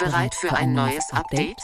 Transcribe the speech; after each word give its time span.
Bereit 0.00 0.34
für 0.34 0.52
ein 0.52 0.72
neues 0.72 1.12
Update? 1.12 1.60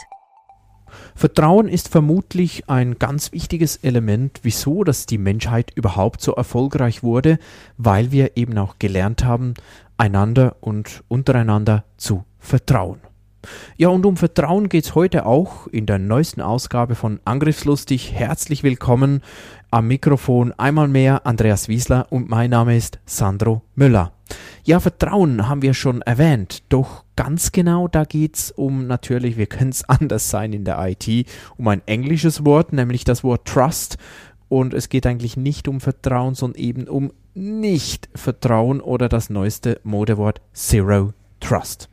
Vertrauen 1.15 1.67
ist 1.67 1.89
vermutlich 1.89 2.69
ein 2.69 2.99
ganz 2.99 3.31
wichtiges 3.31 3.77
Element, 3.77 4.41
wieso 4.43 4.83
dass 4.83 5.07
die 5.07 5.17
Menschheit 5.17 5.71
überhaupt 5.75 6.21
so 6.21 6.33
erfolgreich 6.33 7.01
wurde, 7.01 7.39
weil 7.77 8.11
wir 8.11 8.37
eben 8.37 8.57
auch 8.59 8.77
gelernt 8.77 9.23
haben, 9.23 9.55
einander 9.97 10.55
und 10.61 11.03
untereinander 11.07 11.83
zu 11.97 12.25
vertrauen. 12.37 12.99
Ja, 13.77 13.89
und 13.89 14.05
um 14.05 14.17
Vertrauen 14.17 14.69
geht 14.69 14.85
es 14.85 14.95
heute 14.95 15.25
auch 15.25 15.67
in 15.67 15.85
der 15.85 15.99
neuesten 15.99 16.41
Ausgabe 16.41 16.95
von 16.95 17.19
Angriffslustig. 17.25 18.13
Herzlich 18.13 18.63
willkommen 18.63 19.21
am 19.69 19.87
Mikrofon 19.87 20.53
einmal 20.53 20.87
mehr 20.87 21.25
Andreas 21.25 21.67
Wiesler 21.67 22.07
und 22.09 22.29
mein 22.29 22.49
Name 22.49 22.75
ist 22.75 22.99
Sandro 23.05 23.61
Müller. 23.75 24.13
Ja, 24.63 24.79
Vertrauen 24.79 25.47
haben 25.47 25.61
wir 25.61 25.73
schon 25.73 26.01
erwähnt, 26.01 26.63
doch 26.69 27.03
ganz 27.15 27.51
genau 27.51 27.87
da 27.87 28.03
geht 28.03 28.35
es 28.35 28.51
um 28.51 28.87
natürlich, 28.87 29.37
wir 29.37 29.45
können 29.45 29.69
es 29.69 29.83
anders 29.89 30.29
sein 30.29 30.53
in 30.53 30.65
der 30.65 30.79
IT, 30.87 31.27
um 31.57 31.67
ein 31.67 31.81
englisches 31.85 32.45
Wort, 32.45 32.73
nämlich 32.73 33.03
das 33.03 33.23
Wort 33.23 33.47
Trust. 33.47 33.97
Und 34.49 34.73
es 34.73 34.87
geht 34.87 35.05
eigentlich 35.05 35.35
nicht 35.35 35.67
um 35.67 35.81
Vertrauen, 35.81 36.33
sondern 36.33 36.61
eben 36.61 36.87
um 36.87 37.11
Nicht-Vertrauen 37.33 38.79
oder 38.79 39.09
das 39.09 39.29
neueste 39.29 39.79
Modewort 39.83 40.41
Zero 40.53 41.13
Trust. 41.41 41.89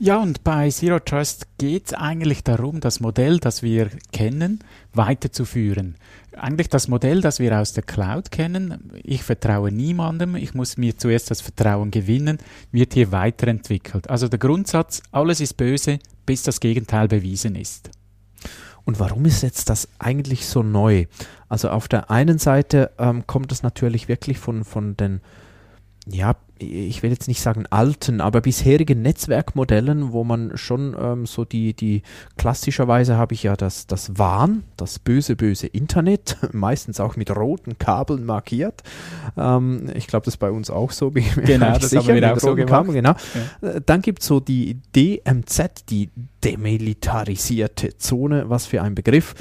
Ja, 0.00 0.18
und 0.18 0.44
bei 0.44 0.70
Zero 0.70 1.00
Trust 1.00 1.48
geht 1.58 1.86
es 1.86 1.92
eigentlich 1.92 2.44
darum, 2.44 2.78
das 2.78 3.00
Modell, 3.00 3.38
das 3.38 3.64
wir 3.64 3.90
kennen, 4.12 4.60
weiterzuführen. 4.94 5.96
Eigentlich 6.36 6.68
das 6.68 6.86
Modell, 6.86 7.20
das 7.20 7.40
wir 7.40 7.58
aus 7.58 7.72
der 7.72 7.82
Cloud 7.82 8.30
kennen, 8.30 8.92
ich 9.02 9.24
vertraue 9.24 9.72
niemandem, 9.72 10.36
ich 10.36 10.54
muss 10.54 10.76
mir 10.76 10.96
zuerst 10.96 11.32
das 11.32 11.40
Vertrauen 11.40 11.90
gewinnen, 11.90 12.38
wird 12.70 12.94
hier 12.94 13.10
weiterentwickelt. 13.10 14.08
Also 14.08 14.28
der 14.28 14.38
Grundsatz, 14.38 15.02
alles 15.10 15.40
ist 15.40 15.56
böse, 15.56 15.98
bis 16.26 16.44
das 16.44 16.60
Gegenteil 16.60 17.08
bewiesen 17.08 17.56
ist. 17.56 17.90
Und 18.84 19.00
warum 19.00 19.24
ist 19.24 19.42
jetzt 19.42 19.68
das 19.68 19.88
eigentlich 19.98 20.46
so 20.46 20.62
neu? 20.62 21.06
Also 21.48 21.70
auf 21.70 21.88
der 21.88 22.08
einen 22.08 22.38
Seite 22.38 22.92
ähm, 22.98 23.26
kommt 23.26 23.50
es 23.50 23.64
natürlich 23.64 24.06
wirklich 24.06 24.38
von, 24.38 24.62
von 24.62 24.96
den 24.96 25.22
ja, 26.10 26.36
ich 26.58 27.02
will 27.02 27.10
jetzt 27.10 27.28
nicht 27.28 27.40
sagen 27.40 27.66
alten, 27.70 28.20
aber 28.20 28.40
bisherigen 28.40 29.02
Netzwerkmodellen, 29.02 30.12
wo 30.12 30.24
man 30.24 30.56
schon 30.56 30.96
ähm, 31.00 31.26
so 31.26 31.44
die, 31.44 31.74
die 31.74 32.02
klassischerweise 32.36 33.16
habe 33.16 33.34
ich 33.34 33.44
ja 33.44 33.56
das, 33.56 33.86
das 33.86 34.18
Wahn, 34.18 34.64
das 34.76 34.98
böse, 34.98 35.36
böse 35.36 35.66
Internet, 35.66 36.36
meistens 36.52 36.98
auch 37.00 37.16
mit 37.16 37.30
roten 37.34 37.78
Kabeln 37.78 38.24
markiert. 38.24 38.82
Ähm, 39.36 39.90
ich 39.94 40.06
glaube, 40.06 40.24
das 40.24 40.34
ist 40.34 40.38
bei 40.38 40.50
uns 40.50 40.70
auch 40.70 40.90
so. 40.90 41.10
Genau, 41.10 41.78
das 41.78 41.90
sicher, 41.90 42.02
haben 42.02 42.20
wir 42.20 42.32
auch 42.32 42.40
so 42.40 42.54
gemacht. 42.54 42.70
Kabel, 42.70 42.94
genau. 42.94 43.14
Ja. 43.62 43.68
Äh, 43.68 43.80
dann 43.84 44.02
gibt 44.02 44.22
es 44.22 44.28
so 44.28 44.40
die 44.40 44.80
DMZ, 44.96 45.88
die 45.88 46.10
demilitarisierte 46.42 47.96
Zone, 47.98 48.48
was 48.48 48.66
für 48.66 48.82
ein 48.82 48.94
Begriff. 48.94 49.34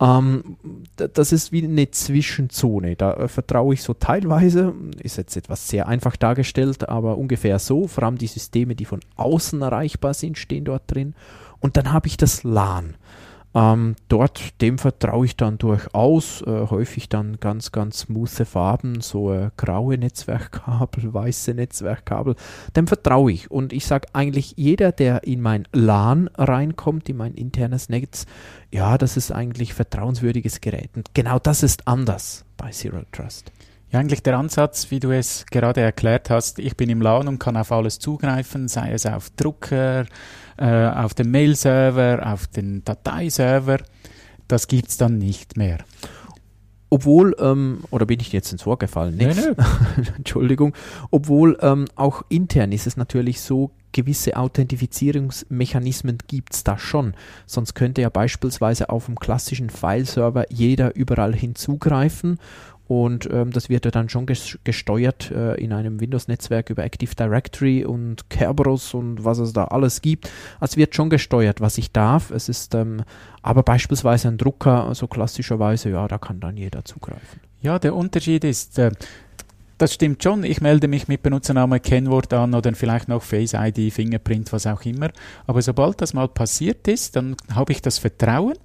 Ähm, 0.00 0.56
das 0.96 1.32
ist 1.32 1.52
wie 1.52 1.64
eine 1.64 1.90
Zwischenzone. 1.90 2.96
Da 2.96 3.14
äh, 3.14 3.28
vertraue 3.28 3.74
ich 3.74 3.82
so 3.82 3.94
teilweise, 3.94 4.74
ist 5.00 5.16
jetzt 5.16 5.36
etwas 5.36 5.68
sehr 5.68 5.88
einfach 5.88 6.16
dargestellt, 6.16 6.88
aber 6.88 7.18
ungefähr 7.18 7.58
so. 7.58 7.86
Vor 7.86 8.04
allem 8.04 8.18
die 8.18 8.26
Systeme, 8.26 8.74
die 8.74 8.84
von 8.84 9.00
außen 9.16 9.60
erreichbar 9.62 10.14
sind, 10.14 10.38
stehen 10.38 10.64
dort 10.64 10.82
drin. 10.86 11.14
Und 11.60 11.76
dann 11.76 11.92
habe 11.92 12.08
ich 12.08 12.16
das 12.16 12.42
LAN. 12.42 12.96
Ähm, 13.54 13.96
dort, 14.08 14.60
dem 14.62 14.78
vertraue 14.78 15.26
ich 15.26 15.36
dann 15.36 15.58
durchaus, 15.58 16.42
äh, 16.42 16.66
häufig 16.70 17.10
dann 17.10 17.38
ganz, 17.38 17.70
ganz 17.70 18.00
smooth 18.00 18.46
Farben, 18.46 19.02
so 19.02 19.32
äh, 19.32 19.50
graue 19.58 19.98
Netzwerkkabel, 19.98 21.12
weiße 21.12 21.52
Netzwerkkabel, 21.52 22.34
dem 22.74 22.86
vertraue 22.86 23.32
ich. 23.32 23.50
Und 23.50 23.74
ich 23.74 23.84
sage 23.84 24.08
eigentlich, 24.14 24.54
jeder, 24.56 24.90
der 24.90 25.24
in 25.24 25.42
mein 25.42 25.68
LAN 25.72 26.30
reinkommt, 26.34 27.10
in 27.10 27.18
mein 27.18 27.34
internes 27.34 27.90
Netz, 27.90 28.24
ja, 28.70 28.96
das 28.96 29.18
ist 29.18 29.30
eigentlich 29.30 29.74
vertrauenswürdiges 29.74 30.62
Gerät. 30.62 30.90
Und 30.96 31.14
genau 31.14 31.38
das 31.38 31.62
ist 31.62 31.86
anders 31.86 32.46
bei 32.56 32.70
Zero 32.70 33.02
Trust. 33.12 33.52
Ja, 33.90 34.00
eigentlich 34.00 34.22
der 34.22 34.38
Ansatz, 34.38 34.90
wie 34.90 35.00
du 35.00 35.10
es 35.10 35.44
gerade 35.50 35.82
erklärt 35.82 36.30
hast, 36.30 36.58
ich 36.58 36.78
bin 36.78 36.88
im 36.88 37.02
LAN 37.02 37.28
und 37.28 37.38
kann 37.38 37.58
auf 37.58 37.70
alles 37.70 37.98
zugreifen, 37.98 38.66
sei 38.66 38.92
es 38.92 39.04
auf 39.04 39.28
Drucker, 39.36 40.06
äh, 40.62 40.88
auf 40.88 41.14
den 41.14 41.30
Mail-Server, 41.30 42.32
auf 42.32 42.46
den 42.46 42.84
Dateiserver, 42.84 43.78
das 44.46 44.68
gibt 44.68 44.90
es 44.90 44.96
dann 44.96 45.18
nicht 45.18 45.56
mehr. 45.56 45.78
Obwohl, 46.88 47.34
ähm, 47.40 47.80
oder 47.90 48.06
bin 48.06 48.20
ich 48.20 48.32
jetzt 48.32 48.52
ins 48.52 48.64
Wort 48.66 48.80
gefallen? 48.80 49.16
Nee, 49.16 49.34
nee. 49.34 50.04
Entschuldigung. 50.16 50.74
Obwohl 51.10 51.58
ähm, 51.62 51.86
auch 51.96 52.22
intern 52.28 52.70
ist 52.70 52.86
es 52.86 52.96
natürlich 52.96 53.40
so, 53.40 53.70
gewisse 53.92 54.36
Authentifizierungsmechanismen 54.36 56.18
gibt 56.28 56.54
es 56.54 56.64
da 56.64 56.78
schon. 56.78 57.14
Sonst 57.46 57.74
könnte 57.74 58.02
ja 58.02 58.08
beispielsweise 58.08 58.88
auf 58.90 59.06
dem 59.06 59.18
klassischen 59.18 59.68
File-Server 59.68 60.46
jeder 60.50 60.94
überall 60.94 61.34
hinzugreifen 61.34 62.38
und 62.92 63.26
ähm, 63.32 63.52
das 63.52 63.70
wird 63.70 63.86
ja 63.86 63.90
dann 63.90 64.10
schon 64.10 64.26
gesteuert 64.26 65.30
äh, 65.30 65.58
in 65.58 65.72
einem 65.72 65.98
Windows-Netzwerk 65.98 66.68
über 66.68 66.84
Active 66.84 67.14
Directory 67.14 67.86
und 67.86 68.28
Kerberos 68.28 68.92
und 68.92 69.24
was 69.24 69.38
es 69.38 69.54
da 69.54 69.64
alles 69.64 70.02
gibt. 70.02 70.30
Also 70.60 70.76
wird 70.76 70.94
schon 70.94 71.08
gesteuert, 71.08 71.62
was 71.62 71.78
ich 71.78 71.92
darf. 71.92 72.30
Es 72.30 72.50
ist 72.50 72.74
ähm, 72.74 73.02
aber 73.40 73.62
beispielsweise 73.62 74.28
ein 74.28 74.36
Drucker, 74.36 74.86
also 74.86 75.06
klassischerweise, 75.06 75.88
ja, 75.88 76.06
da 76.06 76.18
kann 76.18 76.38
dann 76.40 76.58
jeder 76.58 76.84
zugreifen. 76.84 77.40
Ja, 77.62 77.78
der 77.78 77.96
Unterschied 77.96 78.44
ist, 78.44 78.78
äh, 78.78 78.90
das 79.78 79.94
stimmt 79.94 80.22
schon. 80.22 80.44
Ich 80.44 80.60
melde 80.60 80.86
mich 80.86 81.08
mit 81.08 81.22
Benutzername, 81.22 81.80
Kennwort 81.80 82.34
an 82.34 82.52
oder 82.52 82.74
vielleicht 82.74 83.08
noch 83.08 83.22
Face 83.22 83.54
ID, 83.54 83.90
Fingerprint, 83.90 84.52
was 84.52 84.66
auch 84.66 84.82
immer. 84.82 85.08
Aber 85.46 85.62
sobald 85.62 86.02
das 86.02 86.12
mal 86.12 86.28
passiert 86.28 86.86
ist, 86.88 87.16
dann 87.16 87.36
habe 87.54 87.72
ich 87.72 87.80
das 87.80 87.96
Vertrauen 87.96 88.58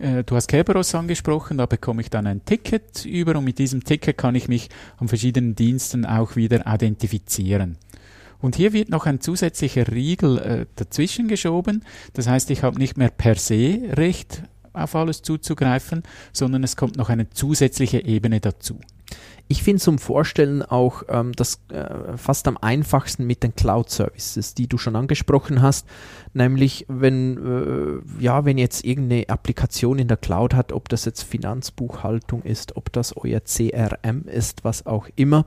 äh, 0.00 0.24
du 0.24 0.36
hast 0.36 0.48
Kerberos 0.48 0.94
angesprochen, 0.94 1.58
da 1.58 1.66
bekomme 1.66 2.02
ich 2.02 2.10
dann 2.10 2.26
ein 2.26 2.44
Ticket 2.44 3.04
über 3.04 3.36
und 3.36 3.44
mit 3.44 3.58
diesem 3.58 3.84
Ticket 3.84 4.16
kann 4.16 4.34
ich 4.34 4.48
mich 4.48 4.68
an 4.98 5.08
verschiedenen 5.08 5.54
Diensten 5.54 6.06
auch 6.06 6.36
wieder 6.36 6.66
identifizieren. 6.66 7.76
Und 8.40 8.56
hier 8.56 8.72
wird 8.72 8.88
noch 8.88 9.06
ein 9.06 9.20
zusätzlicher 9.20 9.88
Riegel 9.92 10.38
äh, 10.38 10.66
dazwischen 10.76 11.28
geschoben. 11.28 11.84
Das 12.14 12.26
heißt, 12.26 12.50
ich 12.50 12.62
habe 12.62 12.78
nicht 12.78 12.96
mehr 12.96 13.10
per 13.10 13.34
se 13.34 13.80
Recht 13.92 14.42
auf 14.72 14.94
alles 14.94 15.22
zuzugreifen, 15.22 16.02
sondern 16.32 16.64
es 16.64 16.76
kommt 16.76 16.96
noch 16.96 17.10
eine 17.10 17.28
zusätzliche 17.30 18.04
Ebene 18.04 18.40
dazu. 18.40 18.80
Ich 19.50 19.64
finde 19.64 19.82
zum 19.82 19.98
Vorstellen 19.98 20.62
auch 20.62 21.02
ähm, 21.08 21.32
das 21.32 21.58
äh, 21.72 22.16
fast 22.16 22.46
am 22.46 22.56
einfachsten 22.56 23.26
mit 23.26 23.42
den 23.42 23.56
Cloud-Services, 23.56 24.54
die 24.54 24.68
du 24.68 24.78
schon 24.78 24.94
angesprochen 24.94 25.60
hast. 25.60 25.88
Nämlich, 26.34 26.86
wenn, 26.86 27.36
äh, 27.36 28.22
ja, 28.22 28.44
wenn 28.44 28.58
jetzt 28.58 28.84
irgendeine 28.84 29.28
Applikation 29.28 29.98
in 29.98 30.06
der 30.06 30.18
Cloud 30.18 30.54
hat, 30.54 30.72
ob 30.72 30.88
das 30.88 31.04
jetzt 31.04 31.24
Finanzbuchhaltung 31.24 32.42
ist, 32.44 32.76
ob 32.76 32.92
das 32.92 33.16
euer 33.16 33.40
CRM 33.40 34.22
ist, 34.26 34.62
was 34.62 34.86
auch 34.86 35.08
immer, 35.16 35.44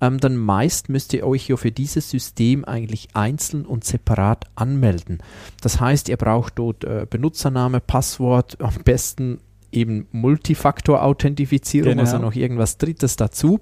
ähm, 0.00 0.18
dann 0.18 0.38
meist 0.38 0.88
müsst 0.88 1.12
ihr 1.12 1.26
euch 1.26 1.46
ja 1.46 1.58
für 1.58 1.72
dieses 1.72 2.08
System 2.08 2.64
eigentlich 2.64 3.08
einzeln 3.12 3.66
und 3.66 3.84
separat 3.84 4.46
anmelden. 4.54 5.18
Das 5.60 5.78
heißt, 5.78 6.08
ihr 6.08 6.16
braucht 6.16 6.58
dort 6.58 6.84
äh, 6.84 7.06
Benutzername, 7.08 7.80
Passwort, 7.80 8.56
am 8.62 8.82
besten 8.82 9.40
eben 9.72 10.06
Multifaktor-Authentifizierung, 10.12 11.92
genau. 11.92 12.02
also 12.02 12.18
noch 12.18 12.34
irgendwas 12.34 12.78
Drittes 12.78 13.16
dazu. 13.16 13.60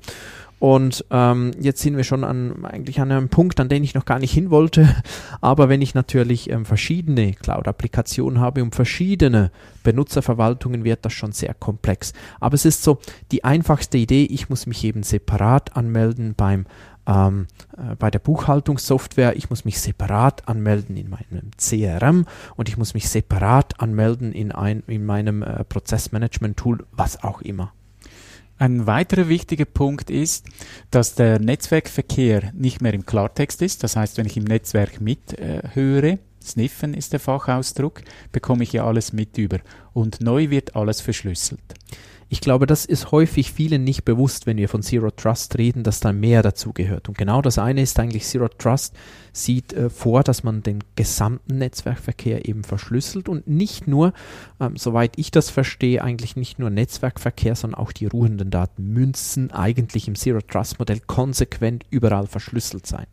Und 0.60 1.06
ähm, 1.10 1.52
jetzt 1.58 1.80
sind 1.80 1.96
wir 1.96 2.04
schon 2.04 2.22
an, 2.22 2.66
eigentlich 2.66 3.00
an 3.00 3.10
einem 3.10 3.30
Punkt, 3.30 3.58
an 3.60 3.70
den 3.70 3.82
ich 3.82 3.94
noch 3.94 4.04
gar 4.04 4.18
nicht 4.18 4.32
hin 4.32 4.50
wollte. 4.50 4.94
Aber 5.40 5.70
wenn 5.70 5.80
ich 5.80 5.94
natürlich 5.94 6.50
ähm, 6.50 6.66
verschiedene 6.66 7.32
Cloud-Applikationen 7.32 8.40
habe 8.40 8.62
und 8.62 8.74
verschiedene 8.74 9.52
Benutzerverwaltungen, 9.82 10.84
wird 10.84 11.06
das 11.06 11.14
schon 11.14 11.32
sehr 11.32 11.54
komplex. 11.54 12.12
Aber 12.40 12.54
es 12.54 12.66
ist 12.66 12.82
so 12.82 12.98
die 13.32 13.42
einfachste 13.42 13.96
Idee, 13.96 14.24
ich 14.24 14.50
muss 14.50 14.66
mich 14.66 14.84
eben 14.84 15.02
separat 15.02 15.76
anmelden 15.76 16.34
beim 16.36 16.66
ähm, 17.10 17.46
äh, 17.76 17.96
bei 17.96 18.10
der 18.10 18.20
Buchhaltungssoftware, 18.20 19.36
ich 19.36 19.50
muss 19.50 19.64
mich 19.64 19.80
separat 19.80 20.48
anmelden 20.48 20.96
in 20.96 21.10
meinem 21.10 21.50
CRM 21.56 22.26
und 22.56 22.68
ich 22.68 22.76
muss 22.76 22.94
mich 22.94 23.08
separat 23.08 23.80
anmelden 23.80 24.32
in, 24.32 24.52
ein, 24.52 24.82
in 24.86 25.04
meinem 25.04 25.42
äh, 25.42 25.64
Prozessmanagement-Tool, 25.64 26.86
was 26.92 27.22
auch 27.22 27.42
immer. 27.42 27.72
Ein 28.58 28.86
weiterer 28.86 29.28
wichtiger 29.28 29.64
Punkt 29.64 30.10
ist, 30.10 30.46
dass 30.90 31.14
der 31.14 31.38
Netzwerkverkehr 31.38 32.52
nicht 32.54 32.82
mehr 32.82 32.92
im 32.92 33.06
Klartext 33.06 33.62
ist. 33.62 33.82
Das 33.82 33.96
heißt, 33.96 34.18
wenn 34.18 34.26
ich 34.26 34.36
im 34.36 34.44
Netzwerk 34.44 35.00
mithöre, 35.00 36.08
äh, 36.08 36.18
Sniffen 36.42 36.94
ist 36.94 37.12
der 37.12 37.20
Fachausdruck, 37.20 38.02
bekomme 38.32 38.62
ich 38.62 38.72
ja 38.72 38.86
alles 38.86 39.12
mit 39.12 39.36
über. 39.38 39.58
Und 39.92 40.20
neu 40.20 40.50
wird 40.50 40.76
alles 40.76 41.00
verschlüsselt. 41.00 41.60
Ich 42.32 42.40
glaube, 42.40 42.66
das 42.66 42.84
ist 42.84 43.10
häufig 43.10 43.50
vielen 43.50 43.82
nicht 43.82 44.04
bewusst, 44.04 44.46
wenn 44.46 44.56
wir 44.56 44.68
von 44.68 44.82
Zero 44.82 45.10
Trust 45.10 45.58
reden, 45.58 45.82
dass 45.82 45.98
da 45.98 46.12
mehr 46.12 46.44
dazu 46.44 46.72
gehört. 46.72 47.08
Und 47.08 47.18
genau 47.18 47.42
das 47.42 47.58
eine 47.58 47.82
ist 47.82 47.98
eigentlich, 47.98 48.24
Zero 48.24 48.46
Trust 48.46 48.94
sieht 49.32 49.72
äh, 49.72 49.90
vor, 49.90 50.22
dass 50.22 50.44
man 50.44 50.62
den 50.62 50.78
gesamten 50.94 51.58
Netzwerkverkehr 51.58 52.48
eben 52.48 52.62
verschlüsselt 52.62 53.28
und 53.28 53.48
nicht 53.48 53.88
nur, 53.88 54.12
ähm, 54.60 54.76
soweit 54.76 55.18
ich 55.18 55.32
das 55.32 55.50
verstehe, 55.50 56.04
eigentlich 56.04 56.36
nicht 56.36 56.60
nur 56.60 56.70
Netzwerkverkehr, 56.70 57.56
sondern 57.56 57.80
auch 57.80 57.90
die 57.90 58.06
ruhenden 58.06 58.52
Daten 58.52 58.84
müssen 58.92 59.50
eigentlich 59.50 60.06
im 60.06 60.14
Zero 60.14 60.40
Trust 60.40 60.78
Modell 60.78 61.00
konsequent 61.00 61.84
überall 61.90 62.28
verschlüsselt 62.28 62.86
sein. 62.86 63.06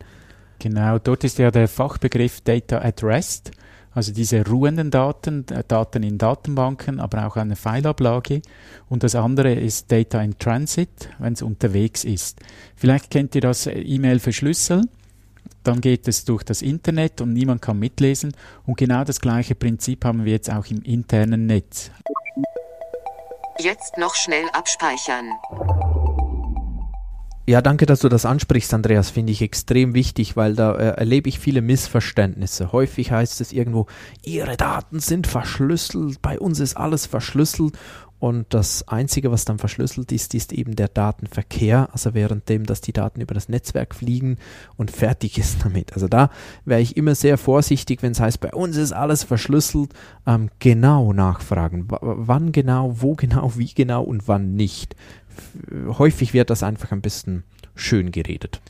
Genau, 0.60 1.00
dort 1.00 1.24
ist 1.24 1.38
ja 1.38 1.50
der 1.50 1.66
Fachbegriff 1.66 2.40
Data 2.42 2.78
at 2.78 3.02
Rest 3.02 3.50
also 3.94 4.12
diese 4.12 4.46
ruhenden 4.46 4.90
Daten, 4.90 5.46
äh, 5.50 5.64
Daten 5.66 6.02
in 6.02 6.18
Datenbanken, 6.18 7.00
aber 7.00 7.26
auch 7.26 7.36
eine 7.36 7.56
Fileablage. 7.56 8.42
Und 8.88 9.02
das 9.02 9.14
andere 9.14 9.52
ist 9.52 9.90
Data 9.90 10.20
in 10.22 10.38
Transit, 10.38 11.10
wenn 11.18 11.32
es 11.32 11.42
unterwegs 11.42 12.04
ist. 12.04 12.40
Vielleicht 12.76 13.10
kennt 13.10 13.34
ihr 13.34 13.40
das 13.40 13.66
äh, 13.66 13.72
E-Mail 13.72 14.18
verschlüsseln. 14.18 14.88
Dann 15.64 15.80
geht 15.80 16.08
es 16.08 16.24
durch 16.24 16.44
das 16.44 16.62
Internet 16.62 17.20
und 17.20 17.32
niemand 17.32 17.60
kann 17.62 17.78
mitlesen. 17.78 18.32
Und 18.66 18.78
genau 18.78 19.04
das 19.04 19.20
gleiche 19.20 19.54
Prinzip 19.54 20.04
haben 20.04 20.24
wir 20.24 20.32
jetzt 20.32 20.50
auch 20.50 20.66
im 20.66 20.82
internen 20.82 21.46
Netz. 21.46 21.90
Jetzt 23.58 23.98
noch 23.98 24.14
schnell 24.14 24.44
abspeichern. 24.52 25.30
Ja, 27.48 27.62
danke, 27.62 27.86
dass 27.86 28.00
du 28.00 28.10
das 28.10 28.26
ansprichst, 28.26 28.74
Andreas. 28.74 29.08
Finde 29.08 29.32
ich 29.32 29.40
extrem 29.40 29.94
wichtig, 29.94 30.36
weil 30.36 30.54
da 30.54 30.74
äh, 30.74 30.98
erlebe 30.98 31.30
ich 31.30 31.38
viele 31.38 31.62
Missverständnisse. 31.62 32.72
Häufig 32.72 33.10
heißt 33.10 33.40
es 33.40 33.54
irgendwo, 33.54 33.86
Ihre 34.22 34.58
Daten 34.58 35.00
sind 35.00 35.26
verschlüsselt, 35.26 36.20
bei 36.20 36.38
uns 36.38 36.60
ist 36.60 36.76
alles 36.76 37.06
verschlüsselt. 37.06 37.72
Und 38.18 38.52
das 38.52 38.86
Einzige, 38.88 39.30
was 39.30 39.46
dann 39.46 39.58
verschlüsselt 39.58 40.12
ist, 40.12 40.34
ist 40.34 40.52
eben 40.52 40.76
der 40.76 40.88
Datenverkehr, 40.88 41.88
also 41.92 42.12
währenddem, 42.12 42.66
dass 42.66 42.82
die 42.82 42.92
Daten 42.92 43.22
über 43.22 43.32
das 43.32 43.48
Netzwerk 43.48 43.94
fliegen 43.94 44.36
und 44.76 44.90
fertig 44.90 45.38
ist 45.38 45.58
damit. 45.64 45.94
Also 45.94 46.06
da 46.06 46.28
wäre 46.66 46.82
ich 46.82 46.98
immer 46.98 47.14
sehr 47.14 47.38
vorsichtig, 47.38 48.02
wenn 48.02 48.12
es 48.12 48.20
heißt, 48.20 48.40
bei 48.40 48.52
uns 48.52 48.76
ist 48.76 48.92
alles 48.92 49.22
verschlüsselt, 49.22 49.94
ähm, 50.26 50.50
genau 50.58 51.14
nachfragen. 51.14 51.90
W 51.90 51.96
wann 52.00 52.52
genau, 52.52 52.92
wo 53.00 53.14
genau, 53.14 53.52
wie 53.56 53.72
genau 53.72 54.02
und 54.02 54.28
wann 54.28 54.54
nicht 54.54 54.96
häufig 55.98 56.32
wird 56.32 56.50
das 56.50 56.62
einfach 56.62 56.92
ein 56.92 57.00
bisschen 57.00 57.44
schön 57.74 58.12
geredet. 58.12 58.60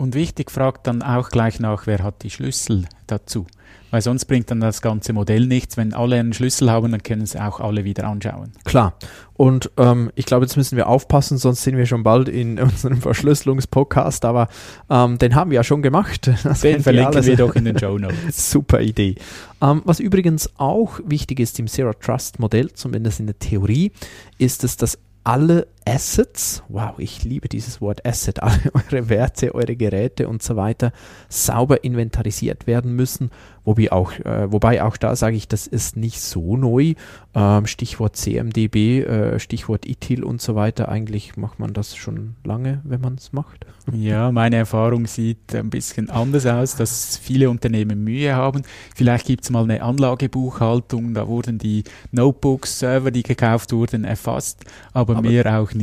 Und 0.00 0.14
wichtig 0.14 0.50
fragt 0.50 0.86
dann 0.86 1.02
auch 1.02 1.28
gleich 1.28 1.60
nach, 1.60 1.86
wer 1.86 2.02
hat 2.02 2.22
die 2.22 2.30
Schlüssel 2.30 2.86
dazu? 3.06 3.46
Weil 3.90 4.00
sonst 4.00 4.24
bringt 4.24 4.50
dann 4.50 4.60
das 4.60 4.82
ganze 4.82 5.12
Modell 5.12 5.46
nichts. 5.46 5.76
Wenn 5.76 5.92
alle 5.92 6.18
einen 6.18 6.32
Schlüssel 6.32 6.70
haben, 6.70 6.92
dann 6.92 7.02
können 7.02 7.26
sie 7.26 7.38
auch 7.38 7.60
alle 7.60 7.84
wieder 7.84 8.04
anschauen. 8.04 8.52
Klar. 8.64 8.94
Und 9.34 9.70
ähm, 9.76 10.10
ich 10.14 10.24
glaube, 10.26 10.46
jetzt 10.46 10.56
müssen 10.56 10.76
wir 10.76 10.86
aufpassen, 10.86 11.38
sonst 11.38 11.64
sind 11.64 11.76
wir 11.76 11.84
schon 11.84 12.02
bald 12.02 12.30
in 12.30 12.58
unserem 12.60 13.00
Verschlüsselungspodcast. 13.00 14.24
Aber 14.24 14.48
ähm, 14.88 15.18
den 15.18 15.34
haben 15.34 15.50
wir 15.50 15.56
ja 15.56 15.64
schon 15.64 15.82
gemacht. 15.82 16.30
Das 16.44 16.62
den 16.62 16.82
verlinken 16.82 17.26
wir 17.26 17.36
doch 17.36 17.54
in 17.54 17.66
den 17.66 17.78
Show 17.78 17.98
Notes. 17.98 18.16
Super 18.50 18.80
Idee. 18.80 19.16
Ähm, 19.60 19.82
was 19.84 20.00
übrigens 20.00 20.48
auch 20.56 20.98
wichtig 21.04 21.40
ist 21.40 21.58
im 21.58 21.66
Zero 21.66 21.92
Trust 21.92 22.38
Modell, 22.38 22.72
zumindest 22.72 23.20
in 23.20 23.26
der 23.26 23.38
Theorie, 23.38 23.92
ist 24.38 24.64
es, 24.64 24.78
dass 24.78 24.98
alle 25.24 25.66
Assets, 25.90 26.62
wow, 26.68 26.94
ich 26.98 27.24
liebe 27.24 27.48
dieses 27.48 27.80
Wort 27.80 28.06
Asset, 28.06 28.40
alle 28.42 28.72
eure 28.74 29.08
Werte, 29.08 29.54
eure 29.56 29.74
Geräte 29.74 30.28
und 30.28 30.40
so 30.40 30.54
weiter 30.54 30.92
sauber 31.28 31.82
inventarisiert 31.82 32.68
werden 32.68 32.94
müssen. 32.94 33.30
Wobei 33.64 33.92
auch, 33.92 34.12
äh, 34.12 34.50
wobei 34.50 34.82
auch 34.82 34.96
da 34.96 35.16
sage 35.16 35.36
ich, 35.36 35.48
das 35.48 35.66
ist 35.66 35.96
nicht 35.96 36.20
so 36.20 36.56
neu. 36.56 36.94
Ähm, 37.34 37.66
Stichwort 37.66 38.16
CMDB, 38.16 39.02
äh, 39.02 39.38
Stichwort 39.38 39.84
ITIL 39.84 40.24
und 40.24 40.40
so 40.40 40.54
weiter. 40.54 40.88
Eigentlich 40.88 41.36
macht 41.36 41.58
man 41.58 41.72
das 41.72 41.96
schon 41.96 42.36
lange, 42.44 42.80
wenn 42.84 43.00
man 43.00 43.16
es 43.16 43.32
macht. 43.32 43.66
Ja, 43.92 44.30
meine 44.30 44.54
Erfahrung 44.54 45.06
sieht 45.06 45.52
ein 45.52 45.68
bisschen 45.68 46.10
anders 46.10 46.46
aus, 46.46 46.76
dass 46.76 47.16
viele 47.16 47.50
Unternehmen 47.50 48.04
Mühe 48.04 48.36
haben. 48.36 48.62
Vielleicht 48.94 49.26
gibt 49.26 49.42
es 49.42 49.50
mal 49.50 49.64
eine 49.64 49.82
Anlagebuchhaltung, 49.82 51.12
da 51.12 51.26
wurden 51.26 51.58
die 51.58 51.82
Notebooks, 52.12 52.78
Server, 52.78 53.10
die 53.10 53.24
gekauft 53.24 53.72
wurden, 53.72 54.04
erfasst, 54.04 54.64
aber, 54.92 55.16
aber 55.16 55.28
mehr 55.28 55.58
auch 55.58 55.74
nicht. 55.74 55.79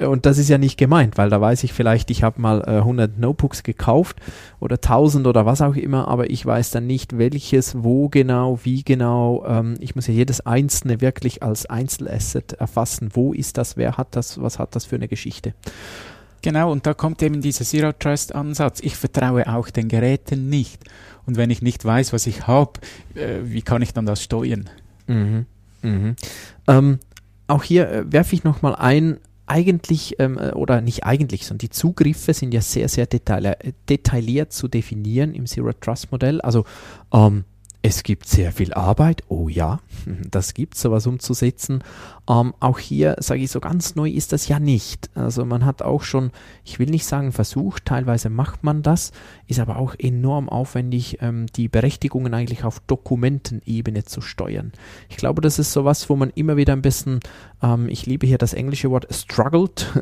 Und 0.00 0.26
das 0.26 0.38
ist 0.38 0.48
ja 0.48 0.58
nicht 0.58 0.78
gemeint, 0.78 1.18
weil 1.18 1.30
da 1.30 1.40
weiß 1.40 1.64
ich 1.64 1.72
vielleicht, 1.72 2.10
ich 2.10 2.22
habe 2.22 2.40
mal 2.40 2.62
äh, 2.62 2.78
100 2.78 3.18
Notebooks 3.18 3.62
gekauft 3.62 4.16
oder 4.60 4.76
1000 4.76 5.26
oder 5.26 5.46
was 5.46 5.60
auch 5.60 5.76
immer, 5.76 6.08
aber 6.08 6.30
ich 6.30 6.44
weiß 6.44 6.70
dann 6.70 6.86
nicht, 6.86 7.18
welches, 7.18 7.82
wo 7.82 8.08
genau, 8.08 8.58
wie 8.62 8.82
genau. 8.82 9.44
Ähm, 9.46 9.74
ich 9.80 9.94
muss 9.94 10.06
ja 10.06 10.14
jedes 10.14 10.44
einzelne 10.46 11.00
wirklich 11.00 11.42
als 11.42 11.66
Einzelasset 11.66 12.54
erfassen. 12.54 13.10
Wo 13.14 13.32
ist 13.32 13.58
das, 13.58 13.76
wer 13.76 13.96
hat 13.96 14.08
das, 14.16 14.40
was 14.40 14.58
hat 14.58 14.74
das 14.74 14.84
für 14.84 14.96
eine 14.96 15.08
Geschichte? 15.08 15.54
Genau, 16.42 16.72
und 16.72 16.86
da 16.86 16.94
kommt 16.94 17.22
eben 17.22 17.42
dieser 17.42 17.64
Zero 17.64 17.92
Trust 17.92 18.34
Ansatz. 18.34 18.80
Ich 18.80 18.96
vertraue 18.96 19.46
auch 19.46 19.68
den 19.68 19.88
Geräten 19.88 20.48
nicht. 20.48 20.84
Und 21.26 21.36
wenn 21.36 21.50
ich 21.50 21.60
nicht 21.60 21.84
weiß, 21.84 22.12
was 22.12 22.26
ich 22.26 22.46
habe, 22.46 22.72
äh, 23.14 23.40
wie 23.42 23.62
kann 23.62 23.82
ich 23.82 23.92
dann 23.92 24.06
das 24.06 24.22
steuern? 24.22 24.70
Mhm. 25.06 25.46
Mhm. 25.82 26.16
Ähm, 26.66 26.98
auch 27.46 27.62
hier 27.62 27.90
äh, 27.90 28.12
werfe 28.12 28.34
ich 28.34 28.44
nochmal 28.44 28.74
ein, 28.76 29.18
eigentlich, 29.50 30.16
ähm, 30.18 30.38
äh, 30.38 30.52
oder 30.52 30.80
nicht 30.80 31.04
eigentlich, 31.04 31.46
sondern 31.46 31.58
die 31.58 31.70
Zugriffe 31.70 32.32
sind 32.32 32.54
ja 32.54 32.60
sehr, 32.60 32.88
sehr 32.88 33.06
detailliert, 33.06 33.62
detailliert 33.88 34.52
zu 34.52 34.68
definieren 34.68 35.34
im 35.34 35.46
Zero 35.46 35.72
Trust 35.72 36.12
Modell. 36.12 36.40
Also 36.40 36.64
ähm, 37.12 37.44
es 37.82 38.02
gibt 38.02 38.28
sehr 38.28 38.52
viel 38.52 38.74
Arbeit, 38.74 39.22
oh 39.28 39.48
ja, 39.48 39.80
das 40.30 40.54
gibt 40.54 40.74
es, 40.74 40.82
sowas 40.82 41.06
umzusetzen. 41.06 41.82
Ähm, 42.30 42.54
auch 42.60 42.78
hier 42.78 43.16
sage 43.18 43.42
ich 43.42 43.50
so 43.50 43.58
ganz 43.58 43.96
neu 43.96 44.08
ist 44.08 44.32
das 44.32 44.46
ja 44.46 44.60
nicht. 44.60 45.10
Also 45.16 45.44
man 45.44 45.64
hat 45.64 45.82
auch 45.82 46.02
schon, 46.02 46.30
ich 46.64 46.78
will 46.78 46.88
nicht 46.88 47.04
sagen 47.04 47.32
versucht, 47.32 47.86
teilweise 47.86 48.30
macht 48.30 48.62
man 48.62 48.82
das, 48.82 49.10
ist 49.48 49.58
aber 49.58 49.78
auch 49.78 49.96
enorm 49.98 50.48
aufwendig, 50.48 51.18
ähm, 51.22 51.46
die 51.56 51.66
Berechtigungen 51.66 52.32
eigentlich 52.32 52.62
auf 52.62 52.78
Dokumentenebene 52.86 54.04
zu 54.04 54.20
steuern. 54.20 54.70
Ich 55.08 55.16
glaube, 55.16 55.42
das 55.42 55.58
ist 55.58 55.72
sowas, 55.72 56.08
wo 56.08 56.14
man 56.14 56.30
immer 56.30 56.56
wieder 56.56 56.72
ein 56.72 56.82
bisschen, 56.82 57.18
ähm, 57.64 57.88
ich 57.88 58.06
liebe 58.06 58.28
hier 58.28 58.38
das 58.38 58.54
englische 58.54 58.92
Wort 58.92 59.08
struggled, 59.12 59.92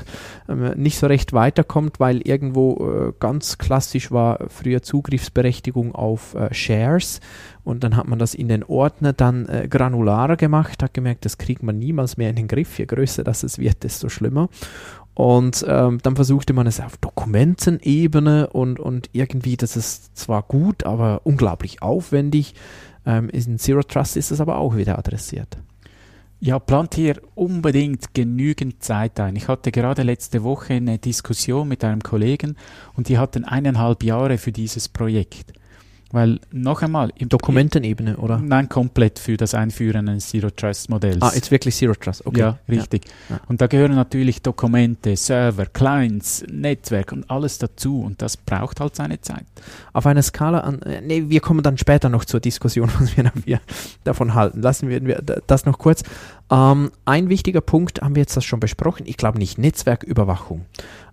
ähm, 0.50 0.72
nicht 0.76 0.98
so 0.98 1.06
recht 1.06 1.32
weiterkommt, 1.32 2.00
weil 2.00 2.20
irgendwo 2.20 3.08
äh, 3.08 3.12
ganz 3.18 3.56
klassisch 3.56 4.10
war 4.10 4.40
früher 4.48 4.82
Zugriffsberechtigung 4.82 5.94
auf 5.94 6.34
äh, 6.34 6.52
Shares 6.52 7.20
und 7.68 7.84
dann 7.84 7.96
hat 7.96 8.08
man 8.08 8.18
das 8.18 8.34
in 8.34 8.48
den 8.48 8.64
Ordner 8.64 9.12
dann 9.12 9.46
äh, 9.46 9.68
granularer 9.68 10.36
gemacht, 10.36 10.82
hat 10.82 10.94
gemerkt, 10.94 11.26
das 11.26 11.36
kriegt 11.36 11.62
man 11.62 11.77
niemals 11.78 12.16
mehr 12.16 12.30
in 12.30 12.36
den 12.36 12.48
Griff. 12.48 12.78
Je 12.78 12.86
größer 12.86 13.24
das 13.24 13.42
es 13.42 13.58
wird, 13.58 13.82
desto 13.82 14.08
schlimmer. 14.08 14.48
Und 15.14 15.64
ähm, 15.68 15.98
dann 16.02 16.14
versuchte 16.14 16.52
man 16.52 16.68
es 16.68 16.80
auf 16.80 16.96
Dokumentenebene 16.98 18.50
und, 18.50 18.78
und 18.78 19.10
irgendwie, 19.12 19.56
das 19.56 19.76
ist 19.76 20.16
zwar 20.16 20.44
gut, 20.44 20.84
aber 20.84 21.22
unglaublich 21.24 21.82
aufwendig. 21.82 22.54
Ähm, 23.04 23.28
in 23.30 23.58
Zero 23.58 23.82
Trust 23.82 24.16
ist 24.16 24.30
es 24.30 24.40
aber 24.40 24.58
auch 24.58 24.76
wieder 24.76 24.96
adressiert. 24.96 25.58
Ja, 26.40 26.60
plant 26.60 26.94
hier 26.94 27.20
unbedingt 27.34 28.14
genügend 28.14 28.80
Zeit 28.84 29.18
ein. 29.18 29.34
Ich 29.34 29.48
hatte 29.48 29.72
gerade 29.72 30.04
letzte 30.04 30.44
Woche 30.44 30.74
eine 30.74 30.98
Diskussion 30.98 31.66
mit 31.66 31.82
einem 31.82 32.00
Kollegen 32.00 32.54
und 32.94 33.08
die 33.08 33.18
hatten 33.18 33.44
eineinhalb 33.44 34.04
Jahre 34.04 34.38
für 34.38 34.52
dieses 34.52 34.88
Projekt. 34.88 35.52
Weil 36.10 36.40
noch 36.50 36.80
einmal. 36.80 37.12
Im 37.16 37.28
Dokumentenebene, 37.28 38.16
oder? 38.16 38.38
Nein, 38.38 38.68
komplett 38.68 39.18
für 39.18 39.36
das 39.36 39.54
Einführen 39.54 40.08
eines 40.08 40.28
Zero 40.28 40.48
Trust 40.50 40.88
Modells. 40.88 41.20
Ah, 41.20 41.32
jetzt 41.34 41.50
wirklich 41.50 41.76
Zero 41.76 41.94
Trust, 41.94 42.24
okay. 42.26 42.40
Ja, 42.40 42.58
richtig. 42.68 43.04
Ja. 43.28 43.40
Und 43.46 43.60
da 43.60 43.66
gehören 43.66 43.94
natürlich 43.94 44.40
Dokumente, 44.40 45.16
Server, 45.16 45.66
Clients, 45.66 46.44
Netzwerk 46.50 47.12
und 47.12 47.30
alles 47.30 47.58
dazu 47.58 48.00
und 48.00 48.22
das 48.22 48.38
braucht 48.38 48.80
halt 48.80 48.96
seine 48.96 49.20
Zeit. 49.20 49.44
Auf 49.92 50.06
einer 50.06 50.22
Skala 50.22 50.60
an. 50.60 50.80
Äh, 50.82 51.02
nee, 51.02 51.24
wir 51.28 51.40
kommen 51.40 51.62
dann 51.62 51.76
später 51.76 52.08
noch 52.08 52.24
zur 52.24 52.40
Diskussion, 52.40 52.90
was 52.98 53.14
wir 53.16 53.60
davon 54.04 54.34
halten. 54.34 54.62
Lassen 54.62 54.88
wir 54.88 55.00
das 55.46 55.66
noch 55.66 55.78
kurz. 55.78 56.04
Ähm, 56.50 56.90
ein 57.04 57.28
wichtiger 57.28 57.60
Punkt 57.60 58.00
haben 58.00 58.14
wir 58.14 58.22
jetzt 58.22 58.36
das 58.36 58.46
schon 58.46 58.60
besprochen. 58.60 59.04
Ich 59.06 59.18
glaube 59.18 59.38
nicht 59.38 59.58
Netzwerküberwachung. 59.58 60.64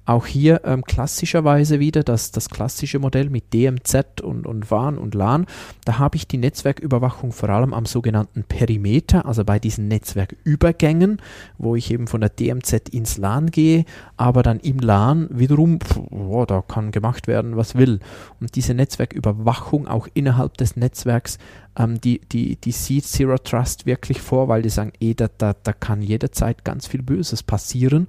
Auch 0.06 0.26
hier 0.26 0.62
ähm, 0.66 0.84
klassischerweise 0.84 1.80
wieder 1.80 2.04
das, 2.04 2.32
das 2.32 2.50
klassische 2.50 3.00
Modell 3.00 3.30
mit 3.30 3.54
DMZ 3.54 4.22
und, 4.22 4.46
und 4.46 4.70
WAN 4.70 4.98
und 4.98 5.16
LAN. 5.16 5.46
Da 5.84 5.98
habe 6.00 6.16
ich 6.16 6.28
die 6.28 6.38
Netzwerküberwachung 6.38 7.32
vor 7.32 7.50
allem 7.50 7.74
am 7.74 7.86
sogenannten 7.86 8.44
Perimeter, 8.44 9.26
also 9.26 9.44
bei 9.44 9.60
diesen 9.60 9.88
Netzwerkübergängen, 9.88 11.22
wo 11.58 11.76
ich 11.76 11.92
eben 11.92 12.08
von 12.08 12.22
der 12.22 12.30
DMZ 12.30 12.90
ins 12.90 13.18
LAN 13.18 13.50
gehe, 13.52 13.86
aber 14.18 14.44
dann 14.44 14.60
im 14.60 14.80
LAN 14.80 15.28
wiederum, 15.32 15.80
pff, 15.80 15.98
oh, 16.12 16.46
da 16.46 16.62
kann 16.62 16.92
gemacht 16.92 17.28
werden, 17.28 17.58
was 17.58 17.76
will. 17.76 18.00
Und 18.40 18.56
diese 18.56 18.74
Netzwerküberwachung 18.74 19.88
auch 19.88 20.08
innerhalb 20.14 20.58
des 20.58 20.76
Netzwerks 20.76 21.40
ähm, 21.78 22.00
die, 22.00 22.20
die, 22.20 22.56
die 22.56 22.72
sieht 22.72 23.06
Zero 23.06 23.38
Trust 23.38 23.86
wirklich 23.86 24.22
vor, 24.22 24.48
weil 24.48 24.62
die 24.62 24.70
sagen, 24.70 24.94
eh, 25.00 25.14
da, 25.14 25.28
da, 25.38 25.54
da 25.54 25.74
kann 25.74 26.02
jederzeit 26.02 26.64
ganz 26.64 26.88
viel 26.88 27.02
Böses 27.02 27.44
passieren. 27.44 28.08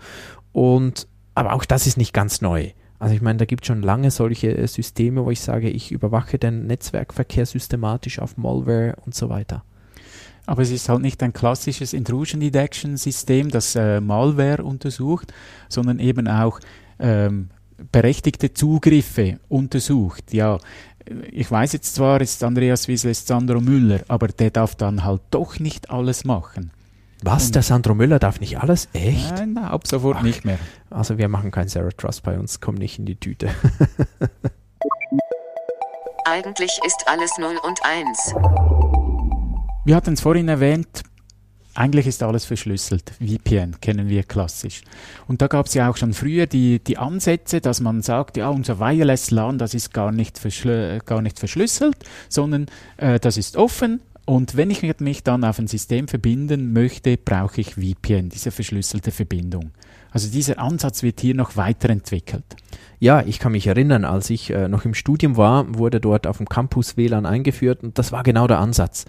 Und 0.52 1.08
aber 1.36 1.52
auch 1.52 1.64
das 1.64 1.86
ist 1.86 1.98
nicht 1.98 2.12
ganz 2.12 2.40
neu. 2.40 2.70
Also 2.98 3.14
ich 3.14 3.20
meine, 3.20 3.36
da 3.36 3.44
gibt 3.44 3.62
es 3.62 3.66
schon 3.66 3.82
lange 3.82 4.10
solche 4.10 4.56
äh, 4.56 4.66
Systeme, 4.66 5.24
wo 5.24 5.30
ich 5.30 5.40
sage, 5.40 5.68
ich 5.68 5.92
überwache 5.92 6.38
den 6.38 6.66
Netzwerkverkehr 6.66 7.44
systematisch 7.44 8.18
auf 8.18 8.38
Malware 8.38 8.96
und 9.04 9.14
so 9.14 9.28
weiter. 9.28 9.62
Aber 10.46 10.62
es 10.62 10.70
ist 10.70 10.88
halt 10.88 11.02
nicht 11.02 11.22
ein 11.22 11.34
klassisches 11.34 11.92
Intrusion 11.92 12.40
Detection 12.40 12.96
System, 12.96 13.50
das 13.50 13.76
äh, 13.76 14.00
Malware 14.00 14.64
untersucht, 14.64 15.34
sondern 15.68 15.98
eben 15.98 16.26
auch 16.26 16.58
ähm, 16.98 17.50
berechtigte 17.92 18.54
Zugriffe 18.54 19.38
untersucht. 19.48 20.32
Ja, 20.32 20.58
ich 21.30 21.50
weiß 21.50 21.74
jetzt 21.74 21.94
zwar, 21.94 22.20
ist 22.22 22.42
Andreas 22.42 22.88
Wiesel, 22.88 23.10
es 23.10 23.18
ist 23.18 23.28
Sandro 23.28 23.60
Müller, 23.60 24.00
aber 24.08 24.28
der 24.28 24.50
darf 24.50 24.74
dann 24.74 25.04
halt 25.04 25.20
doch 25.30 25.58
nicht 25.58 25.90
alles 25.90 26.24
machen. 26.24 26.70
Was? 27.26 27.50
Der 27.50 27.62
Sandro 27.62 27.96
Müller 27.96 28.20
darf 28.20 28.38
nicht 28.38 28.60
alles? 28.60 28.88
Echt? 28.92 29.34
Nein, 29.34 29.54
nein 29.54 29.64
ab 29.64 29.84
sofort 29.84 30.18
Ach, 30.20 30.22
nicht 30.22 30.44
mehr. 30.44 30.60
Also 30.90 31.18
wir 31.18 31.26
machen 31.26 31.50
kein 31.50 31.66
Zero 31.66 31.88
Trust 31.90 32.22
bei 32.22 32.38
uns, 32.38 32.60
komm 32.60 32.76
nicht 32.76 33.00
in 33.00 33.04
die 33.04 33.16
Tüte. 33.16 33.48
Eigentlich 36.24 36.78
ist 36.86 37.04
alles 37.06 37.32
0 37.36 37.56
und 37.64 37.80
1. 37.82 38.32
Wir 39.84 39.96
hatten 39.96 40.12
es 40.12 40.20
vorhin 40.20 40.48
erwähnt, 40.48 41.02
eigentlich 41.74 42.06
ist 42.06 42.22
alles 42.22 42.44
verschlüsselt. 42.44 43.10
VPN 43.18 43.80
kennen 43.80 44.08
wir 44.08 44.22
klassisch. 44.22 44.82
Und 45.26 45.42
da 45.42 45.48
gab 45.48 45.66
es 45.66 45.74
ja 45.74 45.90
auch 45.90 45.96
schon 45.96 46.14
früher 46.14 46.46
die, 46.46 46.78
die 46.78 46.96
Ansätze, 46.96 47.60
dass 47.60 47.80
man 47.80 48.02
sagt, 48.02 48.36
ja, 48.36 48.50
unser 48.50 48.78
Wireless 48.78 49.32
LAN, 49.32 49.58
das 49.58 49.74
ist 49.74 49.92
gar 49.92 50.12
nicht, 50.12 50.40
gar 51.04 51.22
nicht 51.22 51.40
verschlüsselt, 51.40 51.96
sondern 52.28 52.66
äh, 52.98 53.18
das 53.18 53.36
ist 53.36 53.56
offen. 53.56 54.00
Und 54.26 54.56
wenn 54.56 54.70
ich 54.70 54.82
mich 54.82 55.22
dann 55.22 55.44
auf 55.44 55.58
ein 55.60 55.68
System 55.68 56.08
verbinden 56.08 56.72
möchte, 56.72 57.16
brauche 57.16 57.60
ich 57.60 57.76
VPN, 57.76 58.28
diese 58.28 58.50
verschlüsselte 58.50 59.12
Verbindung. 59.12 59.70
Also 60.10 60.28
dieser 60.30 60.58
Ansatz 60.58 61.04
wird 61.04 61.20
hier 61.20 61.34
noch 61.34 61.56
weiterentwickelt. 61.56 62.44
Ja, 62.98 63.22
ich 63.22 63.38
kann 63.38 63.52
mich 63.52 63.68
erinnern, 63.68 64.04
als 64.04 64.28
ich 64.30 64.50
äh, 64.50 64.68
noch 64.68 64.84
im 64.84 64.94
Studium 64.94 65.36
war, 65.36 65.78
wurde 65.78 66.00
dort 66.00 66.26
auf 66.26 66.38
dem 66.38 66.48
Campus 66.48 66.96
WLAN 66.96 67.24
eingeführt 67.24 67.84
und 67.84 67.98
das 67.98 68.10
war 68.10 68.24
genau 68.24 68.48
der 68.48 68.58
Ansatz. 68.58 69.04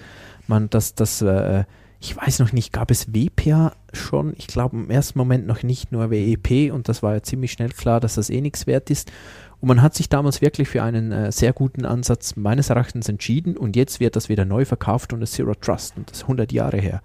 Man, 0.45 0.69
das, 0.69 0.93
das 0.93 1.21
äh, 1.23 1.63
ich 1.99 2.15
weiß 2.15 2.39
noch 2.39 2.51
nicht, 2.51 2.71
gab 2.71 2.91
es 2.91 3.13
WPA 3.13 3.73
schon? 3.91 4.33
Ich 4.37 4.47
glaube 4.47 4.77
im 4.77 4.89
ersten 4.91 5.17
Moment 5.17 5.47
noch 5.47 5.63
nicht 5.63 5.91
nur 5.91 6.11
WEP 6.11 6.71
und 6.71 6.87
das 6.89 7.01
war 7.01 7.15
ja 7.15 7.23
ziemlich 7.23 7.51
schnell 7.51 7.69
klar, 7.69 7.99
dass 7.99 8.15
das 8.15 8.29
eh 8.29 8.41
nichts 8.41 8.67
wert 8.67 8.89
ist. 8.91 9.11
Und 9.59 9.69
man 9.69 9.81
hat 9.81 9.95
sich 9.95 10.09
damals 10.09 10.41
wirklich 10.41 10.69
für 10.69 10.83
einen 10.83 11.11
äh, 11.11 11.31
sehr 11.31 11.53
guten 11.53 11.85
Ansatz 11.85 12.35
meines 12.35 12.69
Erachtens 12.69 13.09
entschieden 13.09 13.57
und 13.57 13.75
jetzt 13.75 13.99
wird 13.99 14.15
das 14.15 14.29
wieder 14.29 14.45
neu 14.45 14.65
verkauft 14.65 15.13
und 15.13 15.19
das 15.19 15.31
Zero 15.31 15.55
Trust 15.55 15.97
und 15.97 16.09
das 16.09 16.19
ist 16.19 16.23
100 16.23 16.51
Jahre 16.51 16.77
her. 16.77 17.01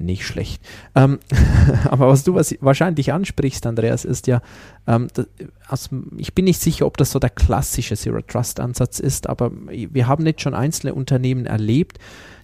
Nicht 0.00 0.24
schlecht. 0.24 0.62
Ähm, 0.94 1.18
aber 1.88 2.08
was 2.08 2.22
du 2.22 2.34
was 2.34 2.54
wahrscheinlich 2.60 3.12
ansprichst, 3.12 3.66
Andreas, 3.66 4.04
ist 4.04 4.28
ja, 4.28 4.42
ähm, 4.86 5.08
das, 5.14 5.26
also 5.66 5.96
ich 6.16 6.34
bin 6.34 6.44
nicht 6.44 6.60
sicher, 6.60 6.86
ob 6.86 6.96
das 6.98 7.10
so 7.10 7.18
der 7.18 7.30
klassische 7.30 7.96
Zero 7.96 8.20
Trust 8.20 8.60
Ansatz 8.60 9.00
ist, 9.00 9.28
aber 9.28 9.50
wir 9.52 10.06
haben 10.06 10.24
jetzt 10.26 10.42
schon 10.42 10.54
einzelne 10.54 10.94
Unternehmen 10.94 11.46
erlebt, 11.46 11.98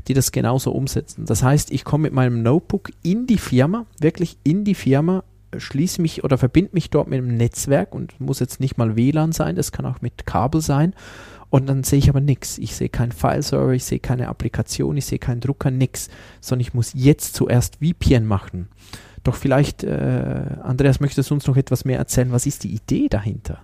die 0.09 0.15
das 0.15 0.33
genauso 0.33 0.73
umsetzen. 0.73 1.27
Das 1.27 1.43
heißt, 1.43 1.71
ich 1.71 1.85
komme 1.85 2.03
mit 2.03 2.13
meinem 2.13 2.43
Notebook 2.43 2.91
in 3.03 3.27
die 3.27 3.39
Firma, 3.39 3.87
wirklich 4.01 4.37
in 4.43 4.65
die 4.65 4.75
Firma, 4.75 5.23
schließe 5.59 6.01
mich 6.01 6.25
oder 6.25 6.39
verbinde 6.39 6.71
mich 6.73 6.91
dort 6.91 7.09
mit 7.09 7.19
einem 7.19 7.37
Netzwerk 7.37 7.95
und 7.95 8.21
muss 8.21 8.41
jetzt 8.41 8.61
nicht 8.61 8.79
mal 8.79 8.97
WLAN 8.97 9.33
sein, 9.33 9.57
das 9.57 9.73
kann 9.73 9.87
auch 9.87 10.01
mit 10.01 10.27
Kabel 10.27 10.61
sein. 10.61 10.95
Und 11.51 11.69
dann 11.69 11.85
sehe 11.85 12.01
ich 12.01 12.09
aber 12.09 12.21
nichts. 12.21 12.59
Ich 12.59 12.75
sehe 12.75 12.89
keinen 12.89 13.13
File-Server, 13.13 13.73
ich 13.73 13.85
sehe 13.85 14.01
keine 14.01 14.29
Applikation, 14.29 14.97
ich 14.97 15.07
sehe 15.07 15.21
keinen 15.21 15.41
Drucker, 15.41 15.71
nichts. 15.71 16.09
Sondern 16.41 16.63
ich 16.63 16.75
muss 16.75 16.93
jetzt 16.95 17.35
zuerst 17.35 17.77
VPN 17.77 18.27
machen. 18.27 18.69
Doch 19.23 19.37
vielleicht, 19.37 19.85
äh, 19.85 20.57
Andreas, 20.63 20.99
möchtest 20.99 21.31
du 21.31 21.35
uns 21.35 21.47
noch 21.47 21.57
etwas 21.57 21.85
mehr 21.85 21.99
erzählen? 21.99 22.33
Was 22.33 22.47
ist 22.47 22.65
die 22.65 22.75
Idee 22.75 23.09
dahinter? 23.09 23.61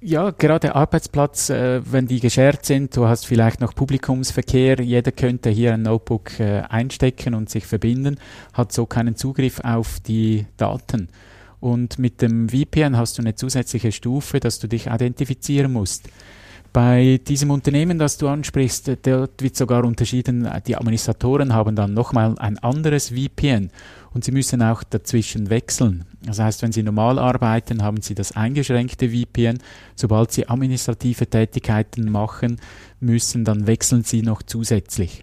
Ja, 0.00 0.30
gerade 0.30 0.76
Arbeitsplatz, 0.76 1.50
äh, 1.50 1.80
wenn 1.84 2.06
die 2.06 2.20
geshared 2.20 2.64
sind, 2.64 2.96
du 2.96 3.08
hast 3.08 3.26
vielleicht 3.26 3.60
noch 3.60 3.74
Publikumsverkehr, 3.74 4.80
jeder 4.80 5.10
könnte 5.10 5.50
hier 5.50 5.74
ein 5.74 5.82
Notebook 5.82 6.38
äh, 6.38 6.62
einstecken 6.68 7.34
und 7.34 7.50
sich 7.50 7.66
verbinden, 7.66 8.16
hat 8.52 8.70
so 8.70 8.86
keinen 8.86 9.16
Zugriff 9.16 9.58
auf 9.64 9.98
die 9.98 10.46
Daten. 10.56 11.08
Und 11.58 11.98
mit 11.98 12.22
dem 12.22 12.48
VPN 12.48 12.96
hast 12.96 13.18
du 13.18 13.22
eine 13.22 13.34
zusätzliche 13.34 13.90
Stufe, 13.90 14.38
dass 14.38 14.60
du 14.60 14.68
dich 14.68 14.86
identifizieren 14.86 15.72
musst. 15.72 16.08
Bei 16.72 17.18
diesem 17.26 17.50
Unternehmen, 17.50 17.98
das 17.98 18.18
du 18.18 18.28
ansprichst, 18.28 18.90
dort 19.02 19.42
wird 19.42 19.56
sogar 19.56 19.84
unterschieden, 19.84 20.48
die 20.66 20.76
Administratoren 20.76 21.54
haben 21.54 21.74
dann 21.74 21.94
nochmal 21.94 22.38
ein 22.38 22.58
anderes 22.58 23.08
VPN 23.08 23.70
und 24.12 24.24
sie 24.24 24.32
müssen 24.32 24.62
auch 24.62 24.82
dazwischen 24.82 25.48
wechseln. 25.50 26.04
Das 26.22 26.38
heißt, 26.38 26.62
wenn 26.62 26.72
sie 26.72 26.82
normal 26.82 27.18
arbeiten, 27.18 27.82
haben 27.82 28.02
sie 28.02 28.14
das 28.14 28.32
eingeschränkte 28.32 29.08
VPN. 29.10 29.58
Sobald 29.94 30.32
sie 30.32 30.48
administrative 30.48 31.26
Tätigkeiten 31.26 32.10
machen 32.10 32.60
müssen, 33.00 33.44
dann 33.44 33.66
wechseln 33.66 34.04
sie 34.04 34.22
noch 34.22 34.42
zusätzlich. 34.42 35.22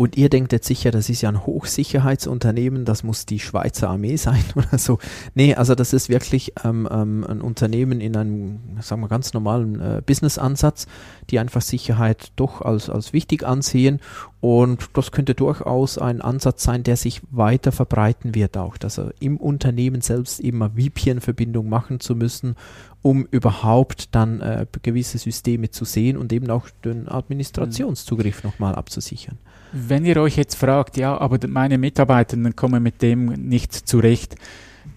Und 0.00 0.16
ihr 0.16 0.30
denkt 0.30 0.50
jetzt 0.52 0.66
sicher, 0.66 0.90
das 0.90 1.10
ist 1.10 1.20
ja 1.20 1.28
ein 1.28 1.44
Hochsicherheitsunternehmen, 1.44 2.86
das 2.86 3.02
muss 3.02 3.26
die 3.26 3.38
Schweizer 3.38 3.90
Armee 3.90 4.16
sein 4.16 4.42
oder 4.54 4.78
so. 4.78 4.98
Nee, 5.34 5.54
also 5.54 5.74
das 5.74 5.92
ist 5.92 6.08
wirklich 6.08 6.54
ähm, 6.64 6.88
ähm, 6.90 7.22
ein 7.28 7.42
Unternehmen 7.42 8.00
in 8.00 8.16
einem, 8.16 8.60
sagen 8.80 9.02
wir, 9.02 9.08
ganz 9.08 9.34
normalen 9.34 9.78
äh, 9.78 10.00
Business-Ansatz, 10.00 10.86
die 11.28 11.38
einfach 11.38 11.60
Sicherheit 11.60 12.32
doch 12.36 12.62
als, 12.62 12.88
als 12.88 13.12
wichtig 13.12 13.44
ansehen. 13.44 14.00
Und 14.40 14.88
das 14.94 15.12
könnte 15.12 15.34
durchaus 15.34 15.98
ein 15.98 16.22
Ansatz 16.22 16.62
sein, 16.62 16.82
der 16.82 16.96
sich 16.96 17.20
weiter 17.30 17.70
verbreiten 17.70 18.34
wird 18.34 18.56
auch, 18.56 18.78
dass 18.78 18.98
er 18.98 19.12
im 19.20 19.36
Unternehmen 19.36 20.00
selbst 20.00 20.40
immer 20.40 20.70
VPN-Verbindung 20.70 21.68
machen 21.68 22.00
zu 22.00 22.16
müssen, 22.16 22.56
um 23.02 23.26
überhaupt 23.30 24.14
dann 24.14 24.40
äh, 24.40 24.64
gewisse 24.80 25.18
Systeme 25.18 25.70
zu 25.72 25.84
sehen 25.84 26.16
und 26.16 26.32
eben 26.32 26.48
auch 26.48 26.70
den 26.86 27.06
Administrationszugriff 27.06 28.44
nochmal 28.44 28.74
abzusichern. 28.74 29.36
Wenn 29.72 30.04
ihr 30.04 30.16
euch 30.16 30.36
jetzt 30.36 30.56
fragt, 30.56 30.96
ja, 30.96 31.16
aber 31.16 31.38
meine 31.46 31.78
Mitarbeiter 31.78 32.36
kommen 32.52 32.82
mit 32.82 33.02
dem 33.02 33.26
nicht 33.26 33.72
zurecht, 33.72 34.36